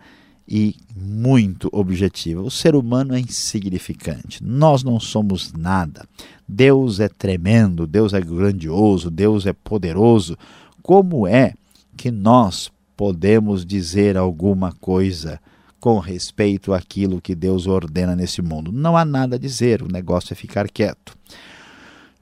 e 0.49 0.75
muito 0.95 1.69
objetiva. 1.71 2.41
O 2.41 2.49
ser 2.49 2.75
humano 2.75 3.13
é 3.13 3.19
insignificante. 3.19 4.43
Nós 4.43 4.83
não 4.83 4.99
somos 4.99 5.53
nada. 5.53 6.05
Deus 6.47 6.99
é 6.99 7.07
tremendo, 7.07 7.85
Deus 7.85 8.13
é 8.13 8.19
grandioso, 8.19 9.11
Deus 9.11 9.45
é 9.45 9.53
poderoso 9.53 10.35
como 10.89 11.27
é 11.27 11.53
que 11.95 12.09
nós 12.09 12.71
podemos 12.97 13.63
dizer 13.63 14.17
alguma 14.17 14.71
coisa 14.71 15.39
com 15.79 15.99
respeito 15.99 16.73
àquilo 16.73 17.21
que 17.21 17.35
Deus 17.35 17.67
ordena 17.67 18.15
nesse 18.15 18.41
mundo? 18.41 18.71
Não 18.71 18.97
há 18.97 19.05
nada 19.05 19.35
a 19.35 19.39
dizer, 19.39 19.83
o 19.83 19.87
negócio 19.87 20.33
é 20.33 20.35
ficar 20.35 20.67
quieto. 20.67 21.15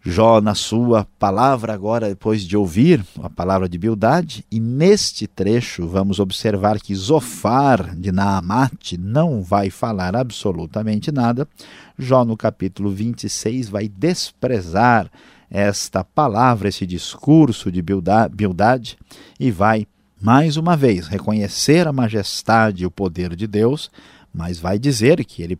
Jó, 0.09 0.39
na 0.39 0.55
sua 0.55 1.05
palavra, 1.19 1.73
agora, 1.73 2.07
depois 2.07 2.43
de 2.43 2.55
ouvir 2.55 3.03
a 3.21 3.29
palavra 3.29 3.67
de 3.67 3.77
Bildade, 3.77 4.45
e 4.49 4.57
neste 4.57 5.27
trecho 5.27 5.85
vamos 5.85 6.17
observar 6.17 6.79
que 6.79 6.95
Zofar 6.95 7.93
de 7.93 8.09
Naamate 8.09 8.97
não 8.97 9.43
vai 9.43 9.69
falar 9.69 10.15
absolutamente 10.15 11.11
nada. 11.11 11.45
Jó, 11.99 12.23
no 12.23 12.37
capítulo 12.37 12.89
26, 12.89 13.67
vai 13.67 13.89
desprezar 13.89 15.11
esta 15.51 16.05
palavra, 16.05 16.69
esse 16.69 16.85
discurso 16.85 17.69
de 17.69 17.81
Bildade 17.81 18.97
e 19.37 19.51
vai, 19.51 19.85
mais 20.21 20.55
uma 20.55 20.77
vez, 20.77 21.07
reconhecer 21.07 21.85
a 21.85 21.91
majestade 21.91 22.83
e 22.83 22.85
o 22.85 22.91
poder 22.91 23.35
de 23.35 23.45
Deus, 23.45 23.91
mas 24.33 24.57
vai 24.57 24.79
dizer 24.79 25.25
que 25.25 25.43
ele 25.43 25.59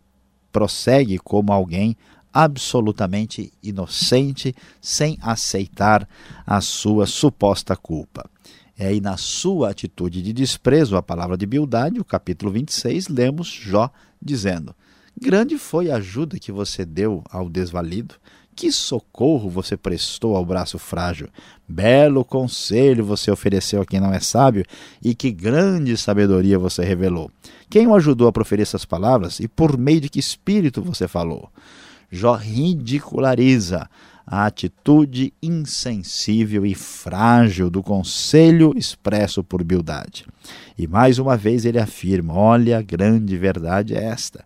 prossegue 0.50 1.18
como 1.18 1.52
alguém 1.52 1.94
absolutamente 2.32 3.52
inocente, 3.62 4.54
sem 4.80 5.18
aceitar 5.20 6.08
a 6.46 6.60
sua 6.60 7.06
suposta 7.06 7.76
culpa. 7.76 8.28
É 8.76 8.86
aí 8.86 9.00
na 9.00 9.16
sua 9.16 9.70
atitude 9.70 10.22
de 10.22 10.32
desprezo 10.32 10.96
à 10.96 11.02
palavra 11.02 11.36
de 11.36 11.44
Bildade, 11.46 12.00
o 12.00 12.04
capítulo 12.04 12.52
26, 12.52 13.08
lemos 13.08 13.48
Jó 13.48 13.90
dizendo: 14.22 14.74
Grande 15.20 15.58
foi 15.58 15.90
a 15.90 15.96
ajuda 15.96 16.38
que 16.38 16.52
você 16.52 16.84
deu 16.84 17.24
ao 17.28 17.48
desvalido, 17.48 18.14
que 18.54 18.70
socorro 18.70 19.48
você 19.48 19.76
prestou 19.76 20.36
ao 20.36 20.44
braço 20.44 20.78
frágil? 20.78 21.28
Belo 21.68 22.24
conselho 22.24 23.04
você 23.04 23.30
ofereceu 23.30 23.82
a 23.82 23.86
quem 23.86 24.00
não 24.00 24.12
é 24.12 24.20
sábio, 24.20 24.64
e 25.02 25.14
que 25.14 25.30
grande 25.30 25.96
sabedoria 25.96 26.58
você 26.58 26.84
revelou. 26.84 27.30
Quem 27.70 27.86
o 27.86 27.94
ajudou 27.94 28.28
a 28.28 28.32
proferir 28.32 28.62
essas 28.62 28.84
palavras 28.84 29.40
e 29.40 29.46
por 29.46 29.76
meio 29.76 30.00
de 30.00 30.08
que 30.08 30.18
espírito 30.18 30.82
você 30.82 31.06
falou? 31.06 31.50
Jó 32.10 32.34
ridiculariza 32.34 33.88
a 34.26 34.44
atitude 34.46 35.32
insensível 35.42 36.66
e 36.66 36.74
frágil 36.74 37.70
do 37.70 37.82
conselho 37.82 38.74
expresso 38.76 39.42
por 39.42 39.64
Bildade. 39.64 40.26
E 40.76 40.86
mais 40.86 41.18
uma 41.18 41.36
vez 41.36 41.64
ele 41.64 41.78
afirma: 41.78 42.34
olha, 42.34 42.78
a 42.78 42.82
grande 42.82 43.36
verdade 43.36 43.94
é 43.94 44.04
esta. 44.04 44.44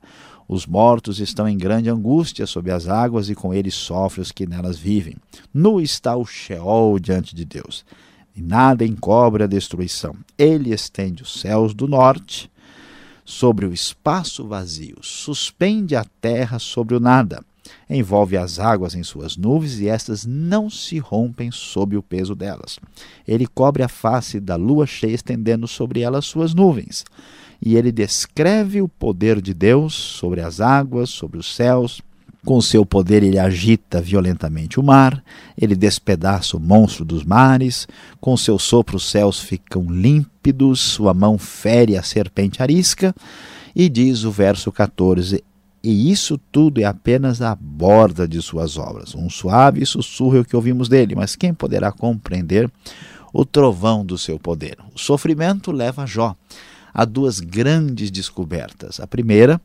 Os 0.48 0.66
mortos 0.66 1.18
estão 1.18 1.48
em 1.48 1.56
grande 1.56 1.88
angústia 1.88 2.46
sob 2.46 2.70
as 2.70 2.88
águas 2.88 3.28
e 3.30 3.34
com 3.34 3.54
eles 3.54 3.74
sofrem 3.74 4.22
os 4.22 4.32
que 4.32 4.46
nelas 4.46 4.78
vivem. 4.78 5.16
Nu 5.52 5.80
está 5.80 6.16
o 6.16 6.26
Sheol 6.26 6.98
diante 6.98 7.34
de 7.34 7.44
Deus, 7.44 7.84
e 8.36 8.42
nada 8.42 8.84
encobre 8.84 9.44
a 9.44 9.46
destruição. 9.46 10.14
Ele 10.36 10.74
estende 10.74 11.22
os 11.22 11.40
céus 11.40 11.74
do 11.74 11.88
norte 11.88 12.50
sobre 13.24 13.66
o 13.66 13.72
espaço 13.72 14.46
vazio, 14.46 14.98
suspende 15.00 15.96
a 15.96 16.04
terra 16.20 16.58
sobre 16.58 16.96
o 16.96 17.00
nada, 17.00 17.42
envolve 17.88 18.36
as 18.36 18.58
águas 18.58 18.94
em 18.94 19.02
suas 19.02 19.36
nuvens 19.36 19.80
e 19.80 19.88
estas 19.88 20.26
não 20.26 20.68
se 20.70 20.98
rompem 20.98 21.50
sob 21.50 21.96
o 21.96 22.02
peso 22.02 22.34
delas. 22.34 22.78
Ele 23.26 23.46
cobre 23.46 23.82
a 23.82 23.88
face 23.88 24.40
da 24.40 24.56
lua 24.56 24.86
cheia, 24.86 25.14
estendendo 25.14 25.68
sobre 25.68 26.00
ela 26.00 26.22
suas 26.22 26.54
nuvens. 26.54 27.04
E 27.64 27.76
ele 27.76 27.92
descreve 27.92 28.82
o 28.82 28.88
poder 28.88 29.40
de 29.40 29.54
Deus 29.54 29.94
sobre 29.94 30.40
as 30.40 30.60
águas, 30.60 31.10
sobre 31.10 31.38
os 31.38 31.54
céus. 31.54 32.00
Com 32.44 32.60
seu 32.60 32.84
poder, 32.84 33.22
ele 33.22 33.38
agita 33.38 34.00
violentamente 34.00 34.80
o 34.80 34.82
mar, 34.82 35.22
ele 35.56 35.76
despedaça 35.76 36.56
o 36.56 36.60
monstro 36.60 37.04
dos 37.04 37.22
mares, 37.22 37.86
com 38.20 38.36
seu 38.36 38.58
sopro 38.58 38.96
os 38.96 39.08
céus 39.08 39.38
ficam 39.38 39.84
límpidos, 39.88 40.80
sua 40.80 41.14
mão 41.14 41.38
fere 41.38 41.96
a 41.96 42.02
serpente 42.02 42.60
arisca, 42.60 43.14
e 43.76 43.88
diz 43.88 44.24
o 44.24 44.32
verso 44.32 44.72
14: 44.72 45.44
E 45.82 46.10
isso 46.10 46.38
tudo 46.50 46.80
é 46.80 46.84
apenas 46.84 47.42
a 47.42 47.54
borda 47.54 48.28
de 48.28 48.40
suas 48.40 48.76
obras. 48.76 49.14
Um 49.14 49.28
suave 49.28 49.84
sussurro 49.84 50.36
é 50.36 50.40
o 50.40 50.44
que 50.44 50.54
ouvimos 50.54 50.88
dele, 50.88 51.14
mas 51.14 51.34
quem 51.34 51.52
poderá 51.52 51.90
compreender 51.90 52.70
o 53.32 53.44
trovão 53.44 54.04
do 54.04 54.16
seu 54.16 54.38
poder? 54.38 54.78
O 54.94 54.98
sofrimento 54.98 55.72
leva 55.72 56.06
Jó 56.06 56.36
há 56.92 57.04
duas 57.04 57.40
grandes 57.40 58.10
descobertas. 58.10 59.00
A 59.00 59.06
primeira, 59.06 59.60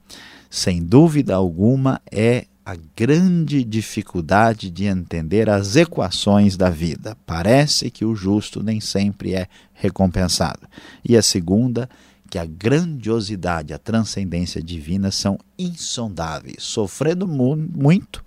sem 0.49 0.83
dúvida 0.83 1.35
alguma, 1.35 2.01
é 2.11 2.45
a 2.65 2.75
grande 2.95 3.63
dificuldade 3.63 4.69
de 4.69 4.85
entender 4.85 5.49
as 5.49 5.75
equações 5.75 6.57
da 6.57 6.69
vida. 6.69 7.15
Parece 7.25 7.89
que 7.89 8.03
o 8.03 8.15
justo 8.15 8.61
nem 8.61 8.81
sempre 8.81 9.33
é 9.33 9.47
recompensado. 9.73 10.67
E 11.03 11.15
a 11.15 11.21
segunda, 11.21 11.89
que 12.29 12.37
a 12.37 12.45
grandiosidade, 12.45 13.73
a 13.73 13.77
transcendência 13.77 14.61
divina 14.61 15.11
são 15.11 15.39
insondáveis. 15.57 16.57
Sofrendo 16.59 17.27
mu 17.27 17.55
muito, 17.55 18.23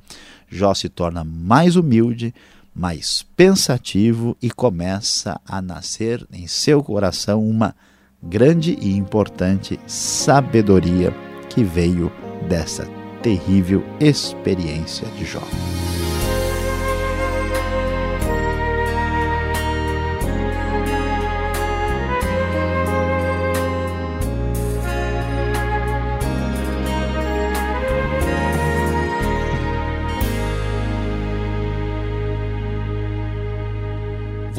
Jó 0.49 0.75
se 0.75 0.89
torna 0.89 1.23
mais 1.23 1.77
humilde, 1.77 2.35
mais 2.75 3.23
pensativo 3.37 4.37
e 4.41 4.51
começa 4.51 5.41
a 5.47 5.61
nascer 5.61 6.27
em 6.33 6.47
seu 6.47 6.83
coração 6.83 7.47
uma 7.47 7.75
grande 8.23 8.77
e 8.81 8.97
importante 8.97 9.79
sabedoria 9.87 11.15
que 11.49 11.63
veio 11.63 12.11
dessa 12.49 12.87
terrível 13.23 13.85
experiência 14.01 15.07
de 15.09 15.25
Jó. 15.25 15.43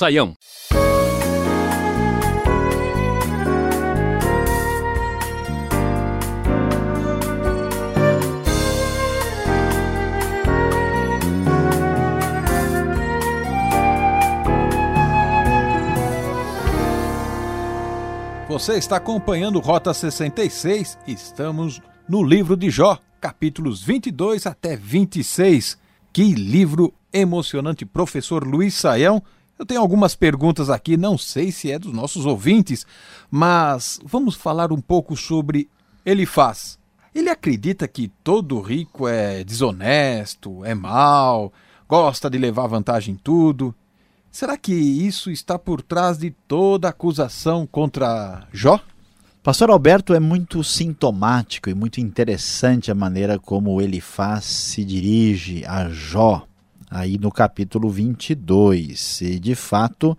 Você 18.53 18.73
está 18.73 18.97
acompanhando 18.97 19.59
Rota 19.59 19.91
66. 19.91 20.99
Estamos 21.07 21.81
no 22.07 22.21
livro 22.21 22.55
de 22.55 22.69
Jó, 22.69 22.99
capítulos 23.19 23.81
22 23.81 24.45
até 24.45 24.75
26. 24.75 25.75
Que 26.13 26.35
livro 26.35 26.93
emocionante, 27.11 27.83
professor 27.83 28.45
Luiz 28.45 28.75
Saião. 28.75 29.23
Eu 29.57 29.65
tenho 29.65 29.81
algumas 29.81 30.13
perguntas 30.13 30.69
aqui, 30.69 30.95
não 30.95 31.17
sei 31.17 31.51
se 31.51 31.71
é 31.71 31.79
dos 31.79 31.91
nossos 31.91 32.27
ouvintes, 32.27 32.85
mas 33.31 33.99
vamos 34.05 34.35
falar 34.35 34.71
um 34.71 34.79
pouco 34.79 35.17
sobre 35.17 35.67
Elifaz. 36.05 36.77
Ele 37.13 37.31
acredita 37.31 37.87
que 37.87 38.07
todo 38.23 38.61
rico 38.61 39.07
é 39.07 39.43
desonesto, 39.43 40.63
é 40.63 40.75
mau, 40.75 41.51
gosta 41.89 42.29
de 42.29 42.37
levar 42.37 42.67
vantagem 42.67 43.15
em 43.15 43.17
tudo. 43.17 43.73
Será 44.33 44.57
que 44.57 44.73
isso 44.73 45.29
está 45.29 45.59
por 45.59 45.79
trás 45.79 46.17
de 46.17 46.31
toda 46.31 46.89
acusação 46.89 47.67
contra 47.67 48.47
Jó? 48.51 48.79
Pastor 49.43 49.69
Alberto 49.69 50.11
é 50.15 50.19
muito 50.19 50.63
sintomático 50.63 51.69
e 51.69 51.75
muito 51.75 52.01
interessante 52.01 52.89
a 52.89 52.95
maneira 52.95 53.37
como 53.37 53.79
ele 53.79 54.01
faz, 54.01 54.45
se 54.45 54.83
dirige 54.83 55.63
a 55.67 55.87
Jó, 55.87 56.47
aí 56.89 57.19
no 57.19 57.31
capítulo 57.31 57.91
22. 57.91 59.21
E 59.21 59.39
de 59.39 59.53
fato, 59.53 60.17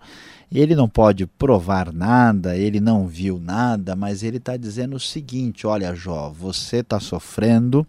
ele 0.49 0.77
não 0.77 0.87
pode 0.87 1.25
provar 1.25 1.91
nada, 1.91 2.55
ele 2.55 2.79
não 2.79 3.09
viu 3.09 3.37
nada, 3.37 3.97
mas 3.97 4.23
ele 4.23 4.37
está 4.37 4.55
dizendo 4.55 4.95
o 4.95 4.99
seguinte: 4.99 5.67
olha, 5.67 5.93
Jó, 5.93 6.29
você 6.29 6.77
está 6.77 7.01
sofrendo 7.01 7.85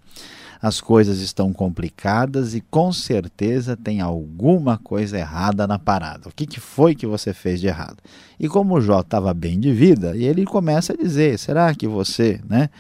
as 0.61 0.81
coisas 0.81 1.21
estão 1.21 1.53
complicadas 1.53 2.55
e 2.55 2.61
com 2.61 2.93
certeza 2.93 3.77
tem 3.77 4.01
alguma 4.01 4.79
coisa 4.79 5.19
errada 5.19 5.67
na 5.67 5.79
parada. 5.79 6.29
O 6.29 6.33
que, 6.33 6.47
que 6.47 6.61
foi 6.61 6.95
que 6.95 7.07
você 7.07 7.33
fez 7.33 7.61
de 7.61 7.67
errado? 7.67 7.99
E 8.39 8.49
como 8.49 8.75
o 8.75 8.81
Jó 8.81 9.01
estava 9.01 9.33
bem 9.35 9.59
de 9.61 9.73
vida, 9.73 10.17
e 10.17 10.25
ele 10.25 10.45
começa 10.45 10.93
a 10.93 10.97
dizer: 10.97 11.39
será 11.39 11.75
que 11.75 11.87
você 11.87 12.41
né, 12.49 12.71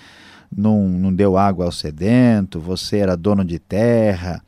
não, 0.55 0.88
não 0.88 1.14
deu 1.14 1.37
água 1.37 1.64
ao 1.64 1.72
sedento? 1.72 2.61
Você 2.61 2.98
era 2.98 3.16
dono 3.16 3.44
de 3.44 3.59
terra? 3.59 4.42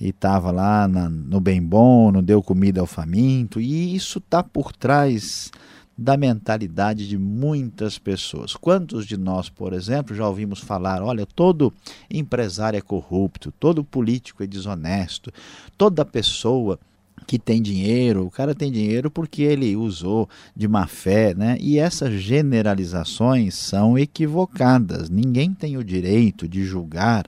e 0.00 0.08
estava 0.08 0.50
lá 0.50 0.88
na, 0.88 1.08
no 1.08 1.40
bem 1.40 1.62
bom, 1.62 2.10
não 2.10 2.22
deu 2.22 2.42
comida 2.42 2.80
ao 2.80 2.86
faminto, 2.86 3.60
e 3.60 3.94
isso 3.94 4.18
está 4.18 4.42
por 4.42 4.72
trás 4.72 5.50
da 5.96 6.16
mentalidade 6.16 7.08
de 7.08 7.16
muitas 7.16 7.98
pessoas. 7.98 8.54
Quantos 8.54 9.06
de 9.06 9.16
nós, 9.16 9.48
por 9.48 9.72
exemplo, 9.72 10.14
já 10.14 10.26
ouvimos 10.26 10.60
falar: 10.60 11.02
olha, 11.02 11.24
todo 11.24 11.72
empresário 12.10 12.76
é 12.76 12.82
corrupto, 12.82 13.52
todo 13.52 13.84
político 13.84 14.42
é 14.42 14.46
desonesto, 14.46 15.32
toda 15.78 16.04
pessoa 16.04 16.78
que 17.26 17.38
tem 17.38 17.62
dinheiro, 17.62 18.26
o 18.26 18.30
cara 18.30 18.54
tem 18.54 18.70
dinheiro 18.70 19.10
porque 19.10 19.42
ele 19.42 19.74
usou 19.76 20.28
de 20.54 20.68
má 20.68 20.86
fé, 20.86 21.34
né? 21.34 21.56
E 21.60 21.78
essas 21.78 22.12
generalizações 22.20 23.54
são 23.54 23.98
equivocadas. 23.98 25.08
Ninguém 25.08 25.54
tem 25.54 25.76
o 25.76 25.84
direito 25.84 26.46
de 26.46 26.64
julgar 26.64 27.24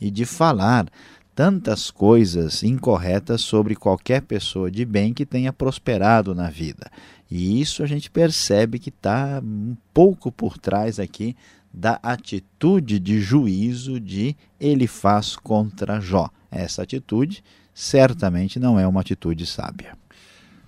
e 0.00 0.10
de 0.10 0.24
falar 0.24 0.86
tantas 1.34 1.90
coisas 1.90 2.62
incorretas 2.62 3.40
sobre 3.40 3.74
qualquer 3.74 4.22
pessoa 4.22 4.70
de 4.70 4.84
bem 4.84 5.14
que 5.14 5.24
tenha 5.24 5.52
prosperado 5.52 6.34
na 6.34 6.50
vida. 6.50 6.90
E 7.30 7.60
isso 7.60 7.82
a 7.82 7.86
gente 7.86 8.10
percebe 8.10 8.78
que 8.78 8.88
está 8.88 9.40
um 9.42 9.76
pouco 9.94 10.32
por 10.32 10.58
trás 10.58 10.98
aqui 10.98 11.36
da 11.72 12.00
atitude 12.02 12.98
de 12.98 13.20
juízo 13.20 14.00
de 14.00 14.36
ele 14.58 14.86
faz 14.86 15.36
contra 15.36 16.00
Jó. 16.00 16.28
Essa 16.50 16.82
atitude 16.82 17.44
certamente 17.72 18.58
não 18.58 18.78
é 18.78 18.86
uma 18.86 19.00
atitude 19.00 19.46
sábia. 19.46 19.96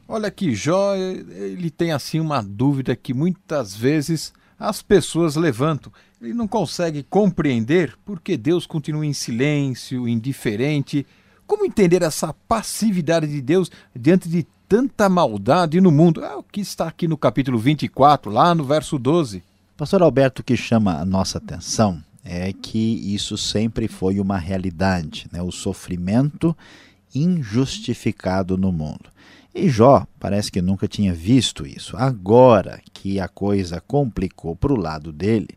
Olha 0.06 0.30
que 0.30 0.54
Jó, 0.54 0.94
ele 0.94 1.70
tem 1.70 1.90
assim 1.90 2.20
uma 2.20 2.40
dúvida 2.40 2.94
que 2.94 3.12
muitas 3.12 3.74
vezes 3.74 4.32
as 4.58 4.80
pessoas 4.80 5.34
levantam. 5.34 5.92
Ele 6.20 6.32
não 6.32 6.46
consegue 6.46 7.02
compreender 7.02 7.96
porque 8.04 8.36
Deus 8.36 8.66
continua 8.66 9.04
em 9.04 9.12
silêncio, 9.12 10.06
indiferente. 10.06 11.04
Como 11.46 11.66
entender 11.66 12.02
essa 12.02 12.32
passividade 12.32 13.26
de 13.26 13.40
Deus 13.40 13.70
diante 13.94 14.28
de 14.28 14.46
tanta 14.72 15.06
maldade 15.06 15.82
no 15.82 15.90
mundo. 15.92 16.24
É 16.24 16.34
o 16.34 16.42
que 16.42 16.62
está 16.62 16.88
aqui 16.88 17.06
no 17.06 17.18
capítulo 17.18 17.58
24, 17.58 18.32
lá 18.32 18.54
no 18.54 18.64
verso 18.64 18.98
12. 18.98 19.42
Pastor 19.76 20.00
Alberto, 20.00 20.40
o 20.40 20.42
que 20.42 20.56
chama 20.56 20.98
a 20.98 21.04
nossa 21.04 21.36
atenção 21.36 22.02
é 22.24 22.54
que 22.54 23.14
isso 23.14 23.36
sempre 23.36 23.86
foi 23.86 24.18
uma 24.18 24.38
realidade, 24.38 25.26
né? 25.30 25.42
o 25.42 25.52
sofrimento 25.52 26.56
injustificado 27.14 28.56
no 28.56 28.72
mundo. 28.72 29.10
E 29.54 29.68
Jó 29.68 30.06
parece 30.18 30.50
que 30.50 30.62
nunca 30.62 30.88
tinha 30.88 31.12
visto 31.12 31.66
isso. 31.66 31.94
Agora 31.98 32.80
que 32.94 33.20
a 33.20 33.28
coisa 33.28 33.78
complicou 33.78 34.56
para 34.56 34.72
o 34.72 34.80
lado 34.80 35.12
dele, 35.12 35.50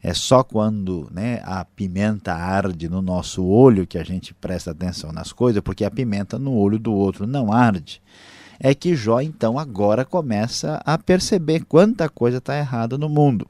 é 0.00 0.14
só 0.14 0.44
quando 0.44 1.08
né, 1.10 1.42
a 1.44 1.64
pimenta 1.64 2.32
arde 2.32 2.88
no 2.88 3.02
nosso 3.02 3.44
olho 3.44 3.88
que 3.88 3.98
a 3.98 4.04
gente 4.04 4.32
presta 4.32 4.70
atenção 4.70 5.10
nas 5.10 5.32
coisas, 5.32 5.60
porque 5.60 5.84
a 5.84 5.90
pimenta 5.90 6.38
no 6.38 6.52
olho 6.52 6.78
do 6.78 6.92
outro 6.92 7.26
não 7.26 7.52
arde 7.52 8.00
é 8.64 8.76
que 8.76 8.94
Jó 8.94 9.20
então 9.20 9.58
agora 9.58 10.04
começa 10.04 10.80
a 10.86 10.96
perceber 10.96 11.64
quanta 11.64 12.08
coisa 12.08 12.38
está 12.38 12.56
errada 12.56 12.96
no 12.96 13.08
mundo. 13.08 13.48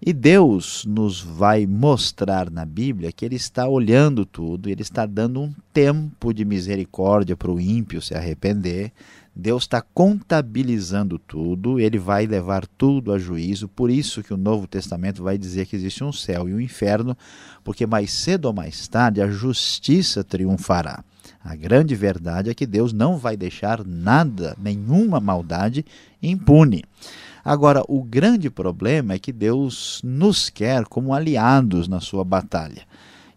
E 0.00 0.12
Deus 0.12 0.84
nos 0.86 1.20
vai 1.20 1.66
mostrar 1.66 2.48
na 2.48 2.64
Bíblia 2.64 3.10
que 3.10 3.24
Ele 3.24 3.34
está 3.34 3.68
olhando 3.68 4.24
tudo, 4.24 4.70
Ele 4.70 4.82
está 4.82 5.04
dando 5.04 5.42
um 5.42 5.52
tempo 5.74 6.32
de 6.32 6.44
misericórdia 6.44 7.36
para 7.36 7.50
o 7.50 7.60
ímpio 7.60 8.00
se 8.00 8.14
arrepender. 8.14 8.92
Deus 9.34 9.64
está 9.64 9.82
contabilizando 9.82 11.18
tudo, 11.18 11.80
Ele 11.80 11.98
vai 11.98 12.24
levar 12.24 12.66
tudo 12.78 13.12
a 13.12 13.18
juízo. 13.18 13.68
Por 13.68 13.90
isso 13.90 14.22
que 14.22 14.32
o 14.32 14.38
Novo 14.38 14.66
Testamento 14.68 15.24
vai 15.24 15.36
dizer 15.36 15.66
que 15.66 15.74
existe 15.74 16.04
um 16.04 16.12
céu 16.12 16.48
e 16.48 16.54
um 16.54 16.60
inferno, 16.60 17.18
porque 17.64 17.84
mais 17.84 18.12
cedo 18.12 18.46
ou 18.46 18.52
mais 18.52 18.86
tarde 18.86 19.20
a 19.20 19.28
justiça 19.28 20.22
triunfará. 20.22 21.04
A 21.42 21.56
grande 21.56 21.94
verdade 21.94 22.50
é 22.50 22.54
que 22.54 22.66
Deus 22.66 22.92
não 22.92 23.16
vai 23.16 23.36
deixar 23.36 23.84
nada, 23.84 24.54
nenhuma 24.58 25.20
maldade 25.20 25.84
impune. 26.22 26.84
Agora, 27.42 27.82
o 27.88 28.02
grande 28.02 28.50
problema 28.50 29.14
é 29.14 29.18
que 29.18 29.32
Deus 29.32 30.00
nos 30.04 30.50
quer 30.50 30.84
como 30.84 31.14
aliados 31.14 31.88
na 31.88 32.00
sua 32.00 32.24
batalha. 32.24 32.82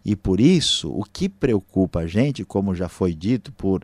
E 0.04 0.14
por 0.14 0.38
isso, 0.38 0.90
o 0.90 1.02
que 1.02 1.30
preocupa 1.30 2.00
a 2.00 2.06
gente, 2.06 2.44
como 2.44 2.74
já 2.74 2.90
foi 2.90 3.14
dito 3.14 3.50
por 3.52 3.82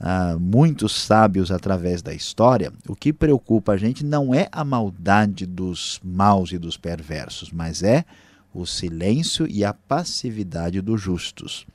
uh, 0.00 0.40
muitos 0.40 0.92
sábios 0.92 1.50
através 1.50 2.00
da 2.00 2.14
história, 2.14 2.72
o 2.88 2.96
que 2.96 3.12
preocupa 3.12 3.72
a 3.72 3.76
gente 3.76 4.02
não 4.02 4.34
é 4.34 4.48
a 4.50 4.64
maldade 4.64 5.44
dos 5.44 6.00
maus 6.02 6.52
e 6.52 6.58
dos 6.58 6.78
perversos, 6.78 7.52
mas 7.52 7.82
é 7.82 8.06
o 8.54 8.64
silêncio 8.64 9.46
e 9.46 9.62
a 9.62 9.74
passividade 9.74 10.80
dos 10.80 11.00
justos. 11.00 11.66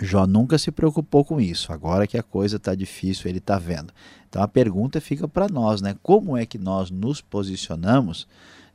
Jó 0.00 0.26
nunca 0.26 0.58
se 0.58 0.70
preocupou 0.70 1.24
com 1.24 1.40
isso. 1.40 1.72
Agora 1.72 2.06
que 2.06 2.18
a 2.18 2.22
coisa 2.22 2.56
está 2.56 2.74
difícil, 2.74 3.28
ele 3.28 3.38
está 3.38 3.58
vendo. 3.58 3.92
Então 4.28 4.42
a 4.42 4.48
pergunta 4.48 5.00
fica 5.00 5.26
para 5.26 5.48
nós, 5.48 5.80
né? 5.80 5.96
Como 6.02 6.36
é 6.36 6.44
que 6.44 6.58
nós 6.58 6.90
nos 6.90 7.20
posicionamos 7.20 8.26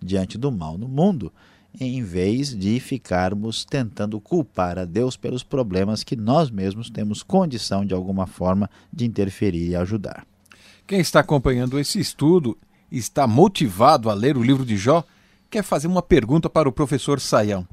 diante 0.01 0.37
do 0.37 0.51
mal 0.51 0.77
no 0.77 0.87
mundo 0.87 1.31
em 1.79 2.03
vez 2.03 2.53
de 2.53 2.79
ficarmos 2.79 3.63
tentando 3.63 4.19
culpar 4.19 4.77
a 4.77 4.85
Deus 4.85 5.15
pelos 5.15 5.43
problemas 5.43 6.03
que 6.03 6.15
nós 6.15 6.49
mesmos 6.49 6.89
temos 6.89 7.23
condição 7.23 7.85
de 7.85 7.93
alguma 7.93 8.27
forma 8.27 8.69
de 8.91 9.05
interferir 9.05 9.69
e 9.69 9.75
ajudar. 9.75 10.25
Quem 10.85 10.99
está 10.99 11.21
acompanhando 11.21 11.79
esse 11.79 11.99
estudo 11.99 12.57
está 12.91 13.25
motivado 13.25 14.09
a 14.09 14.13
ler 14.13 14.37
o 14.37 14.43
livro 14.43 14.65
de 14.65 14.75
Jó, 14.75 15.03
quer 15.49 15.63
fazer 15.63 15.87
uma 15.87 16.01
pergunta 16.01 16.49
para 16.49 16.67
o 16.67 16.73
professor 16.73 17.21
Saião. 17.21 17.65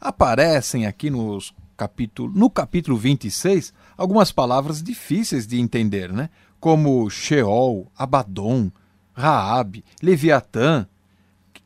Aparecem 0.00 0.86
aqui 0.86 1.10
nos 1.10 1.52
capítulo, 1.82 2.32
no 2.32 2.48
capítulo 2.48 2.96
26 2.96 3.72
algumas 3.96 4.30
palavras 4.30 4.82
difíceis 4.82 5.46
de 5.46 5.58
entender, 5.58 6.12
né? 6.12 6.30
como 6.60 7.10
Sheol, 7.10 7.90
Abaddon, 7.96 8.70
Raab, 9.12 9.82
Leviatã, 10.00 10.86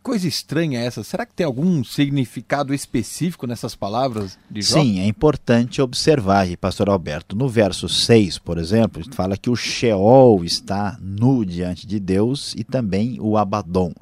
coisa 0.02 0.26
estranha 0.26 0.80
é 0.80 0.86
essa? 0.86 1.04
Será 1.04 1.26
que 1.26 1.34
tem 1.34 1.44
algum 1.44 1.84
significado 1.84 2.72
específico 2.72 3.46
nessas 3.46 3.74
palavras 3.74 4.38
de 4.50 4.62
Jó? 4.62 4.80
Sim, 4.80 5.00
é 5.00 5.06
importante 5.06 5.82
observar, 5.82 6.46
pastor 6.56 6.88
Alberto. 6.88 7.36
No 7.36 7.46
verso 7.46 7.90
6, 7.90 8.38
por 8.38 8.56
exemplo, 8.56 9.02
fala 9.12 9.36
que 9.36 9.50
o 9.50 9.56
Sheol 9.56 10.42
está 10.44 10.96
nu 10.98 11.44
diante 11.44 11.86
de 11.86 12.00
Deus 12.00 12.54
e 12.56 12.64
também 12.64 13.18
o 13.20 13.36
Abaddon. 13.36 13.92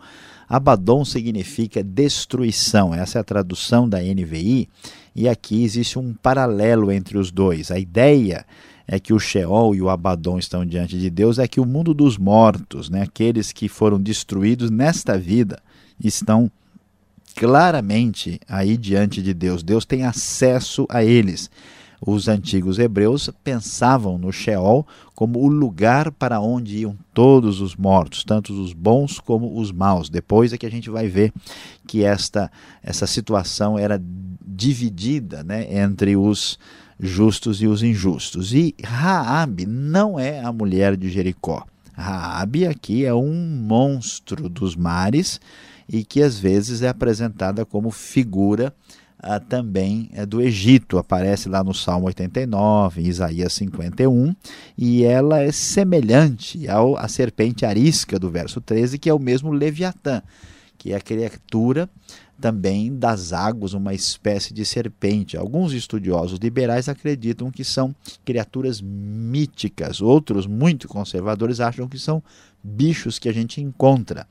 Abaddon 0.48 1.04
significa 1.04 1.82
destruição, 1.82 2.94
essa 2.94 3.18
é 3.18 3.20
a 3.20 3.24
tradução 3.24 3.88
da 3.88 3.98
NVI, 4.00 4.68
e 5.14 5.28
aqui 5.28 5.62
existe 5.62 5.98
um 5.98 6.12
paralelo 6.14 6.90
entre 6.90 7.16
os 7.16 7.30
dois. 7.30 7.70
A 7.70 7.78
ideia 7.78 8.44
é 8.86 8.98
que 8.98 9.12
o 9.12 9.18
Sheol 9.18 9.74
e 9.74 9.80
o 9.80 9.88
Abaddon 9.88 10.38
estão 10.38 10.64
diante 10.64 10.98
de 10.98 11.08
Deus 11.08 11.38
é 11.38 11.48
que 11.48 11.60
o 11.60 11.64
mundo 11.64 11.94
dos 11.94 12.18
mortos, 12.18 12.90
né, 12.90 13.02
aqueles 13.02 13.52
que 13.52 13.68
foram 13.68 14.00
destruídos 14.00 14.70
nesta 14.70 15.16
vida, 15.16 15.62
estão 16.02 16.50
claramente 17.34 18.40
aí 18.48 18.76
diante 18.76 19.22
de 19.22 19.32
Deus. 19.32 19.62
Deus 19.62 19.84
tem 19.84 20.04
acesso 20.04 20.86
a 20.88 21.02
eles. 21.02 21.50
Os 22.06 22.28
antigos 22.28 22.78
hebreus 22.78 23.30
pensavam 23.42 24.18
no 24.18 24.30
Sheol 24.30 24.86
como 25.14 25.38
o 25.38 25.48
lugar 25.48 26.12
para 26.12 26.38
onde 26.38 26.78
iam 26.78 26.94
todos 27.14 27.62
os 27.62 27.74
mortos, 27.74 28.24
tanto 28.24 28.52
os 28.52 28.74
bons 28.74 29.18
como 29.18 29.58
os 29.58 29.72
maus. 29.72 30.10
Depois 30.10 30.52
é 30.52 30.58
que 30.58 30.66
a 30.66 30.70
gente 30.70 30.90
vai 30.90 31.08
ver 31.08 31.32
que 31.86 32.04
esta 32.04 32.50
essa 32.82 33.06
situação 33.06 33.78
era 33.78 33.98
dividida, 34.46 35.42
né, 35.42 35.66
entre 35.82 36.14
os 36.14 36.58
justos 37.00 37.62
e 37.62 37.66
os 37.66 37.82
injustos. 37.82 38.52
E 38.52 38.74
Raabe 38.84 39.64
não 39.64 40.20
é 40.20 40.40
a 40.40 40.52
mulher 40.52 40.98
de 40.98 41.08
Jericó. 41.08 41.64
Raabe 41.94 42.66
aqui 42.66 43.06
é 43.06 43.14
um 43.14 43.32
monstro 43.32 44.48
dos 44.50 44.76
mares 44.76 45.40
e 45.88 46.04
que 46.04 46.22
às 46.22 46.38
vezes 46.38 46.82
é 46.82 46.88
apresentada 46.88 47.64
como 47.64 47.90
figura 47.90 48.74
ah, 49.26 49.40
também 49.40 50.10
é, 50.12 50.26
do 50.26 50.40
Egito. 50.40 50.98
Aparece 50.98 51.48
lá 51.48 51.64
no 51.64 51.72
Salmo 51.72 52.06
89, 52.06 53.02
em 53.02 53.06
Isaías 53.06 53.54
51, 53.54 54.34
e 54.76 55.02
ela 55.02 55.40
é 55.40 55.50
semelhante 55.50 56.68
ao, 56.68 56.96
à 56.96 57.08
serpente 57.08 57.64
arisca 57.64 58.18
do 58.18 58.30
verso 58.30 58.60
13, 58.60 58.98
que 58.98 59.08
é 59.08 59.14
o 59.14 59.18
mesmo 59.18 59.50
Leviatã, 59.50 60.22
que 60.76 60.92
é 60.92 60.96
a 60.96 61.00
criatura 61.00 61.88
também 62.38 62.94
das 62.94 63.32
águas, 63.32 63.72
uma 63.72 63.94
espécie 63.94 64.52
de 64.52 64.66
serpente. 64.66 65.36
Alguns 65.36 65.72
estudiosos 65.72 66.38
liberais 66.38 66.88
acreditam 66.88 67.50
que 67.50 67.64
são 67.64 67.94
criaturas 68.24 68.82
míticas, 68.82 70.02
outros, 70.02 70.46
muito 70.46 70.86
conservadores, 70.86 71.60
acham 71.60 71.88
que 71.88 71.98
são 71.98 72.22
bichos 72.62 73.18
que 73.18 73.28
a 73.28 73.32
gente 73.32 73.62
encontra 73.62 74.26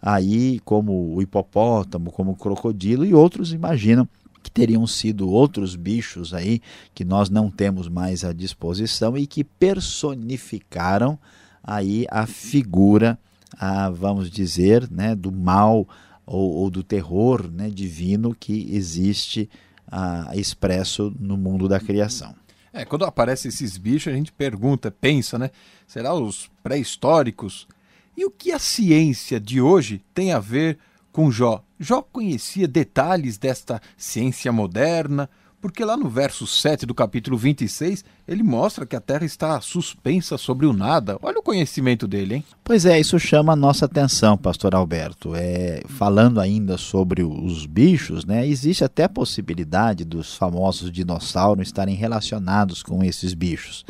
aí, 0.00 0.60
como 0.64 1.14
o 1.14 1.20
hipopótamo, 1.20 2.12
como 2.12 2.32
o 2.32 2.36
crocodilo, 2.36 3.04
e 3.04 3.12
outros 3.12 3.52
imaginam 3.52 4.08
que 4.42 4.50
teriam 4.50 4.86
sido 4.86 5.28
outros 5.28 5.76
bichos 5.76 6.32
aí 6.32 6.60
que 6.94 7.04
nós 7.04 7.28
não 7.28 7.50
temos 7.50 7.88
mais 7.88 8.24
à 8.24 8.32
disposição 8.32 9.16
e 9.16 9.26
que 9.26 9.42
personificaram 9.44 11.18
aí 11.62 12.06
a 12.10 12.26
figura, 12.26 13.18
a, 13.58 13.90
vamos 13.90 14.30
dizer, 14.30 14.90
né, 14.90 15.14
do 15.14 15.30
mal 15.30 15.86
ou, 16.24 16.50
ou 16.56 16.70
do 16.70 16.82
terror 16.82 17.50
né, 17.50 17.70
divino 17.70 18.34
que 18.34 18.68
existe 18.74 19.48
a, 19.90 20.30
expresso 20.34 21.14
no 21.18 21.36
mundo 21.36 21.68
da 21.68 21.80
criação. 21.80 22.34
É, 22.72 22.84
quando 22.84 23.04
aparecem 23.04 23.48
esses 23.48 23.76
bichos, 23.78 24.12
a 24.12 24.16
gente 24.16 24.30
pergunta, 24.30 24.90
pensa, 24.90 25.38
né? 25.38 25.50
Será 25.86 26.14
os 26.14 26.50
pré-históricos? 26.62 27.66
E 28.16 28.24
o 28.24 28.30
que 28.30 28.52
a 28.52 28.58
ciência 28.58 29.40
de 29.40 29.60
hoje 29.60 30.02
tem 30.12 30.32
a 30.32 30.38
ver 30.38 30.78
com 31.18 31.32
Jó? 31.32 31.64
Jó 31.80 32.00
conhecia 32.00 32.68
detalhes 32.68 33.38
desta 33.38 33.82
ciência 33.96 34.52
moderna, 34.52 35.28
porque 35.60 35.84
lá 35.84 35.96
no 35.96 36.08
verso 36.08 36.46
7 36.46 36.86
do 36.86 36.94
capítulo 36.94 37.36
26, 37.36 38.04
ele 38.28 38.44
mostra 38.44 38.86
que 38.86 38.94
a 38.94 39.00
Terra 39.00 39.24
está 39.24 39.60
suspensa 39.60 40.38
sobre 40.38 40.64
o 40.64 40.72
nada. 40.72 41.18
Olha 41.20 41.40
o 41.40 41.42
conhecimento 41.42 42.06
dele, 42.06 42.36
hein? 42.36 42.44
Pois 42.62 42.86
é, 42.86 43.00
isso 43.00 43.18
chama 43.18 43.54
a 43.54 43.56
nossa 43.56 43.86
atenção, 43.86 44.38
pastor 44.38 44.76
Alberto. 44.76 45.34
É, 45.34 45.82
falando 45.88 46.40
ainda 46.40 46.78
sobre 46.78 47.24
os 47.24 47.66
bichos, 47.66 48.24
né, 48.24 48.46
existe 48.46 48.84
até 48.84 49.02
a 49.02 49.08
possibilidade 49.08 50.04
dos 50.04 50.36
famosos 50.36 50.92
dinossauros 50.92 51.66
estarem 51.66 51.96
relacionados 51.96 52.80
com 52.80 53.02
esses 53.02 53.34
bichos. 53.34 53.84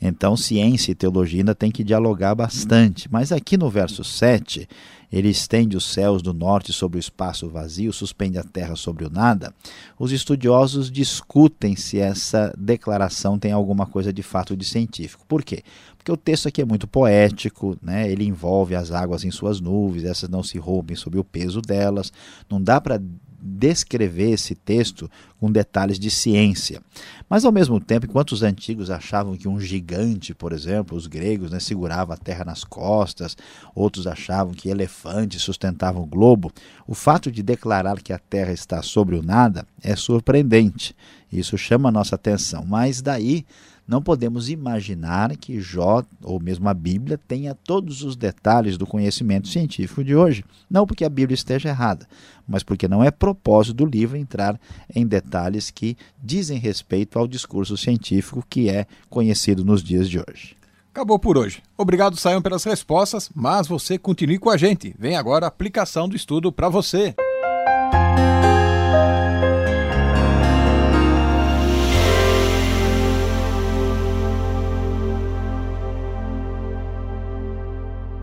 Então, 0.00 0.36
ciência 0.36 0.92
e 0.92 0.94
teologia 0.94 1.40
ainda 1.40 1.54
tem 1.54 1.70
que 1.70 1.82
dialogar 1.82 2.34
bastante. 2.34 3.08
Mas 3.10 3.32
aqui 3.32 3.56
no 3.56 3.68
verso 3.68 4.04
7, 4.04 4.68
ele 5.10 5.28
estende 5.28 5.76
os 5.76 5.84
céus 5.84 6.22
do 6.22 6.32
norte 6.32 6.72
sobre 6.72 6.98
o 6.98 7.00
espaço 7.00 7.48
vazio, 7.48 7.92
suspende 7.92 8.38
a 8.38 8.44
terra 8.44 8.76
sobre 8.76 9.04
o 9.04 9.10
nada. 9.10 9.52
Os 9.98 10.12
estudiosos 10.12 10.90
discutem 10.90 11.74
se 11.74 11.98
essa 11.98 12.52
declaração 12.56 13.38
tem 13.38 13.52
alguma 13.52 13.86
coisa 13.86 14.12
de 14.12 14.22
fato 14.22 14.56
de 14.56 14.64
científico. 14.64 15.24
Por 15.26 15.42
quê? 15.42 15.62
Porque 15.96 16.12
o 16.12 16.16
texto 16.16 16.46
aqui 16.46 16.62
é 16.62 16.64
muito 16.64 16.86
poético, 16.86 17.76
né? 17.82 18.10
ele 18.10 18.24
envolve 18.24 18.74
as 18.74 18.92
águas 18.92 19.24
em 19.24 19.30
suas 19.30 19.60
nuvens, 19.60 20.04
essas 20.04 20.28
não 20.28 20.42
se 20.42 20.58
rompem 20.58 20.96
sob 20.96 21.18
o 21.18 21.24
peso 21.24 21.60
delas. 21.60 22.12
Não 22.48 22.62
dá 22.62 22.80
para 22.80 23.00
descrever 23.40 24.30
esse 24.30 24.54
texto 24.54 25.10
com 25.38 25.50
detalhes 25.50 25.98
de 25.98 26.10
ciência. 26.10 26.82
Mas, 27.28 27.44
ao 27.44 27.52
mesmo 27.52 27.78
tempo, 27.80 28.06
enquanto 28.06 28.32
os 28.32 28.42
antigos 28.42 28.90
achavam 28.90 29.36
que 29.36 29.46
um 29.46 29.60
gigante, 29.60 30.34
por 30.34 30.52
exemplo, 30.52 30.96
os 30.96 31.06
gregos, 31.06 31.50
né, 31.50 31.60
segurava 31.60 32.14
a 32.14 32.16
terra 32.16 32.44
nas 32.44 32.64
costas, 32.64 33.36
outros 33.74 34.06
achavam 34.06 34.52
que 34.52 34.68
elefantes 34.68 35.42
sustentavam 35.42 36.02
o 36.02 36.06
globo, 36.06 36.52
o 36.86 36.94
fato 36.94 37.30
de 37.30 37.42
declarar 37.42 38.00
que 38.00 38.12
a 38.12 38.18
terra 38.18 38.52
está 38.52 38.82
sobre 38.82 39.16
o 39.16 39.22
nada 39.22 39.66
é 39.82 39.94
surpreendente. 39.94 40.96
Isso 41.32 41.56
chama 41.58 41.90
a 41.90 41.92
nossa 41.92 42.14
atenção. 42.14 42.64
Mas 42.64 43.02
daí 43.02 43.44
não 43.88 44.02
podemos 44.02 44.50
imaginar 44.50 45.34
que 45.34 45.58
Jó, 45.62 46.04
ou 46.22 46.38
mesmo 46.38 46.68
a 46.68 46.74
Bíblia, 46.74 47.16
tenha 47.16 47.54
todos 47.54 48.02
os 48.02 48.16
detalhes 48.16 48.76
do 48.76 48.86
conhecimento 48.86 49.48
científico 49.48 50.04
de 50.04 50.14
hoje. 50.14 50.44
Não 50.70 50.86
porque 50.86 51.06
a 51.06 51.08
Bíblia 51.08 51.34
esteja 51.34 51.70
errada, 51.70 52.06
mas 52.46 52.62
porque 52.62 52.86
não 52.86 53.02
é 53.02 53.10
propósito 53.10 53.76
do 53.76 53.86
livro 53.86 54.18
entrar 54.18 54.60
em 54.94 55.06
detalhes 55.06 55.70
que 55.70 55.96
dizem 56.22 56.58
respeito 56.58 57.18
ao 57.18 57.26
discurso 57.26 57.78
científico 57.78 58.44
que 58.48 58.68
é 58.68 58.86
conhecido 59.08 59.64
nos 59.64 59.82
dias 59.82 60.06
de 60.06 60.18
hoje. 60.18 60.54
Acabou 60.92 61.18
por 61.18 61.38
hoje. 61.38 61.62
Obrigado, 61.76 62.16
Saiam, 62.16 62.42
pelas 62.42 62.64
respostas, 62.64 63.30
mas 63.34 63.66
você 63.66 63.96
continue 63.96 64.38
com 64.38 64.50
a 64.50 64.56
gente. 64.58 64.94
Vem 64.98 65.16
agora 65.16 65.46
a 65.46 65.48
aplicação 65.48 66.06
do 66.06 66.16
estudo 66.16 66.52
para 66.52 66.68
você. 66.68 67.14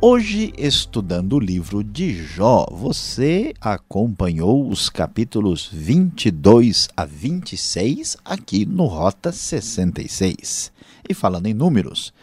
Hoje, 0.08 0.54
estudando 0.56 1.34
o 1.34 1.40
livro 1.40 1.84
de 1.84 2.14
Jó, 2.14 2.68
você 2.70 3.56
acompanhou 3.60 4.70
os 4.70 4.88
capítulos 4.88 5.68
22 5.74 6.88
a 6.96 7.06
26 7.06 8.16
aqui 8.24 8.68
no 8.68 8.86
Rota 8.86 9.32
66. 9.32 10.72
E 11.10 11.14
falando 11.16 11.48
em 11.48 11.56
números, 11.56 12.14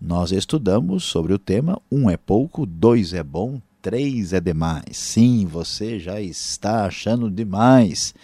nós 0.00 0.30
estudamos 0.30 1.02
sobre 1.02 1.32
o 1.32 1.38
tema 1.38 1.82
um 1.90 2.08
é 2.08 2.16
pouco, 2.16 2.64
dois 2.64 3.12
é 3.12 3.24
bom, 3.24 3.60
três 3.82 4.32
é 4.32 4.40
demais. 4.40 4.96
Sim, 4.96 5.44
você 5.44 5.98
já 5.98 6.20
está 6.20 6.86
achando 6.86 7.28
demais 7.28 8.14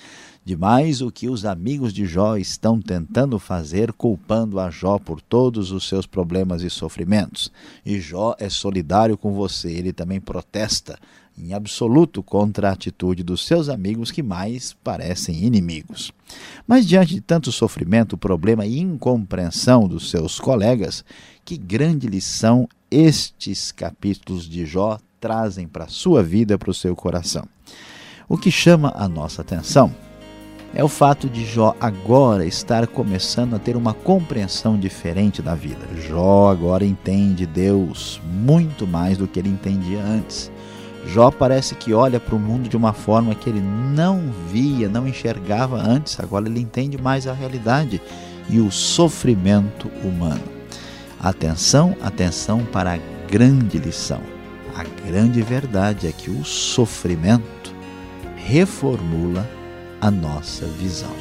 demais 0.48 1.02
o 1.02 1.12
que 1.12 1.28
os 1.28 1.44
amigos 1.44 1.92
de 1.92 2.06
Jó 2.06 2.38
estão 2.38 2.80
tentando 2.80 3.38
fazer, 3.38 3.92
culpando 3.92 4.58
a 4.58 4.70
Jó 4.70 4.98
por 4.98 5.20
todos 5.20 5.72
os 5.72 5.86
seus 5.86 6.06
problemas 6.06 6.62
e 6.62 6.70
sofrimentos. 6.70 7.52
E 7.84 8.00
Jó 8.00 8.34
é 8.38 8.48
solidário 8.48 9.18
com 9.18 9.34
você, 9.34 9.70
ele 9.70 9.92
também 9.92 10.18
protesta 10.18 10.98
em 11.36 11.52
absoluto 11.52 12.22
contra 12.22 12.70
a 12.70 12.72
atitude 12.72 13.22
dos 13.22 13.46
seus 13.46 13.68
amigos 13.68 14.10
que 14.10 14.22
mais 14.22 14.72
parecem 14.82 15.44
inimigos. 15.44 16.14
Mas 16.66 16.86
diante 16.86 17.12
de 17.12 17.20
tanto 17.20 17.52
sofrimento, 17.52 18.16
problema 18.16 18.64
e 18.64 18.78
incompreensão 18.78 19.86
dos 19.86 20.08
seus 20.08 20.40
colegas, 20.40 21.04
que 21.44 21.58
grande 21.58 22.06
lição 22.06 22.66
estes 22.90 23.70
capítulos 23.70 24.48
de 24.48 24.64
Jó 24.64 24.98
trazem 25.20 25.68
para 25.68 25.84
a 25.84 25.88
sua 25.88 26.22
vida, 26.22 26.56
para 26.56 26.70
o 26.70 26.74
seu 26.74 26.96
coração. 26.96 27.46
O 28.26 28.38
que 28.38 28.50
chama 28.50 28.94
a 28.96 29.06
nossa 29.06 29.42
atenção 29.42 30.07
é 30.74 30.84
o 30.84 30.88
fato 30.88 31.28
de 31.28 31.44
Jó 31.44 31.74
agora 31.80 32.44
estar 32.44 32.86
começando 32.86 33.54
a 33.54 33.58
ter 33.58 33.76
uma 33.76 33.94
compreensão 33.94 34.78
diferente 34.78 35.40
da 35.40 35.54
vida. 35.54 35.86
Jó 36.06 36.50
agora 36.50 36.84
entende 36.84 37.46
Deus 37.46 38.20
muito 38.24 38.86
mais 38.86 39.16
do 39.16 39.26
que 39.26 39.38
ele 39.38 39.48
entendia 39.48 40.02
antes. 40.02 40.50
Jó 41.06 41.30
parece 41.30 41.74
que 41.74 41.94
olha 41.94 42.20
para 42.20 42.34
o 42.34 42.38
mundo 42.38 42.68
de 42.68 42.76
uma 42.76 42.92
forma 42.92 43.34
que 43.34 43.48
ele 43.48 43.62
não 43.62 44.30
via, 44.50 44.88
não 44.88 45.08
enxergava 45.08 45.78
antes, 45.78 46.20
agora 46.20 46.46
ele 46.46 46.60
entende 46.60 47.00
mais 47.00 47.26
a 47.26 47.32
realidade 47.32 48.00
e 48.48 48.60
o 48.60 48.70
sofrimento 48.70 49.90
humano. 50.04 50.44
Atenção, 51.18 51.96
atenção 52.02 52.64
para 52.64 52.94
a 52.94 52.98
grande 53.28 53.78
lição. 53.78 54.20
A 54.76 54.84
grande 55.06 55.40
verdade 55.40 56.06
é 56.06 56.12
que 56.12 56.30
o 56.30 56.44
sofrimento 56.44 57.74
reformula 58.36 59.57
a 60.00 60.10
nossa 60.10 60.66
visão. 60.66 61.14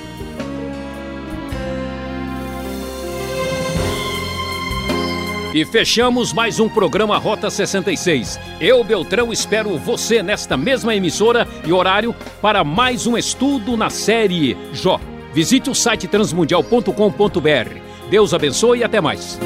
E 5.53 5.65
fechamos 5.65 6.33
mais 6.33 6.59
um 6.59 6.69
programa 6.69 7.17
Rota 7.17 7.49
66. 7.49 8.39
Eu, 8.61 8.83
Beltrão, 8.83 9.33
espero 9.33 9.75
você 9.77 10.21
nesta 10.21 10.55
mesma 10.55 10.93
emissora 10.93 11.47
e 11.65 11.73
horário 11.73 12.13
para 12.41 12.63
mais 12.63 13.07
um 13.07 13.17
estudo 13.17 13.75
na 13.75 13.89
série 13.89 14.55
Jó. 14.73 14.99
Visite 15.33 15.69
o 15.69 15.75
site 15.75 16.07
transmundial.com.br. 16.07 17.81
Deus 18.09 18.33
abençoe 18.33 18.79
e 18.79 18.83
até 18.83 19.01
mais. 19.01 19.39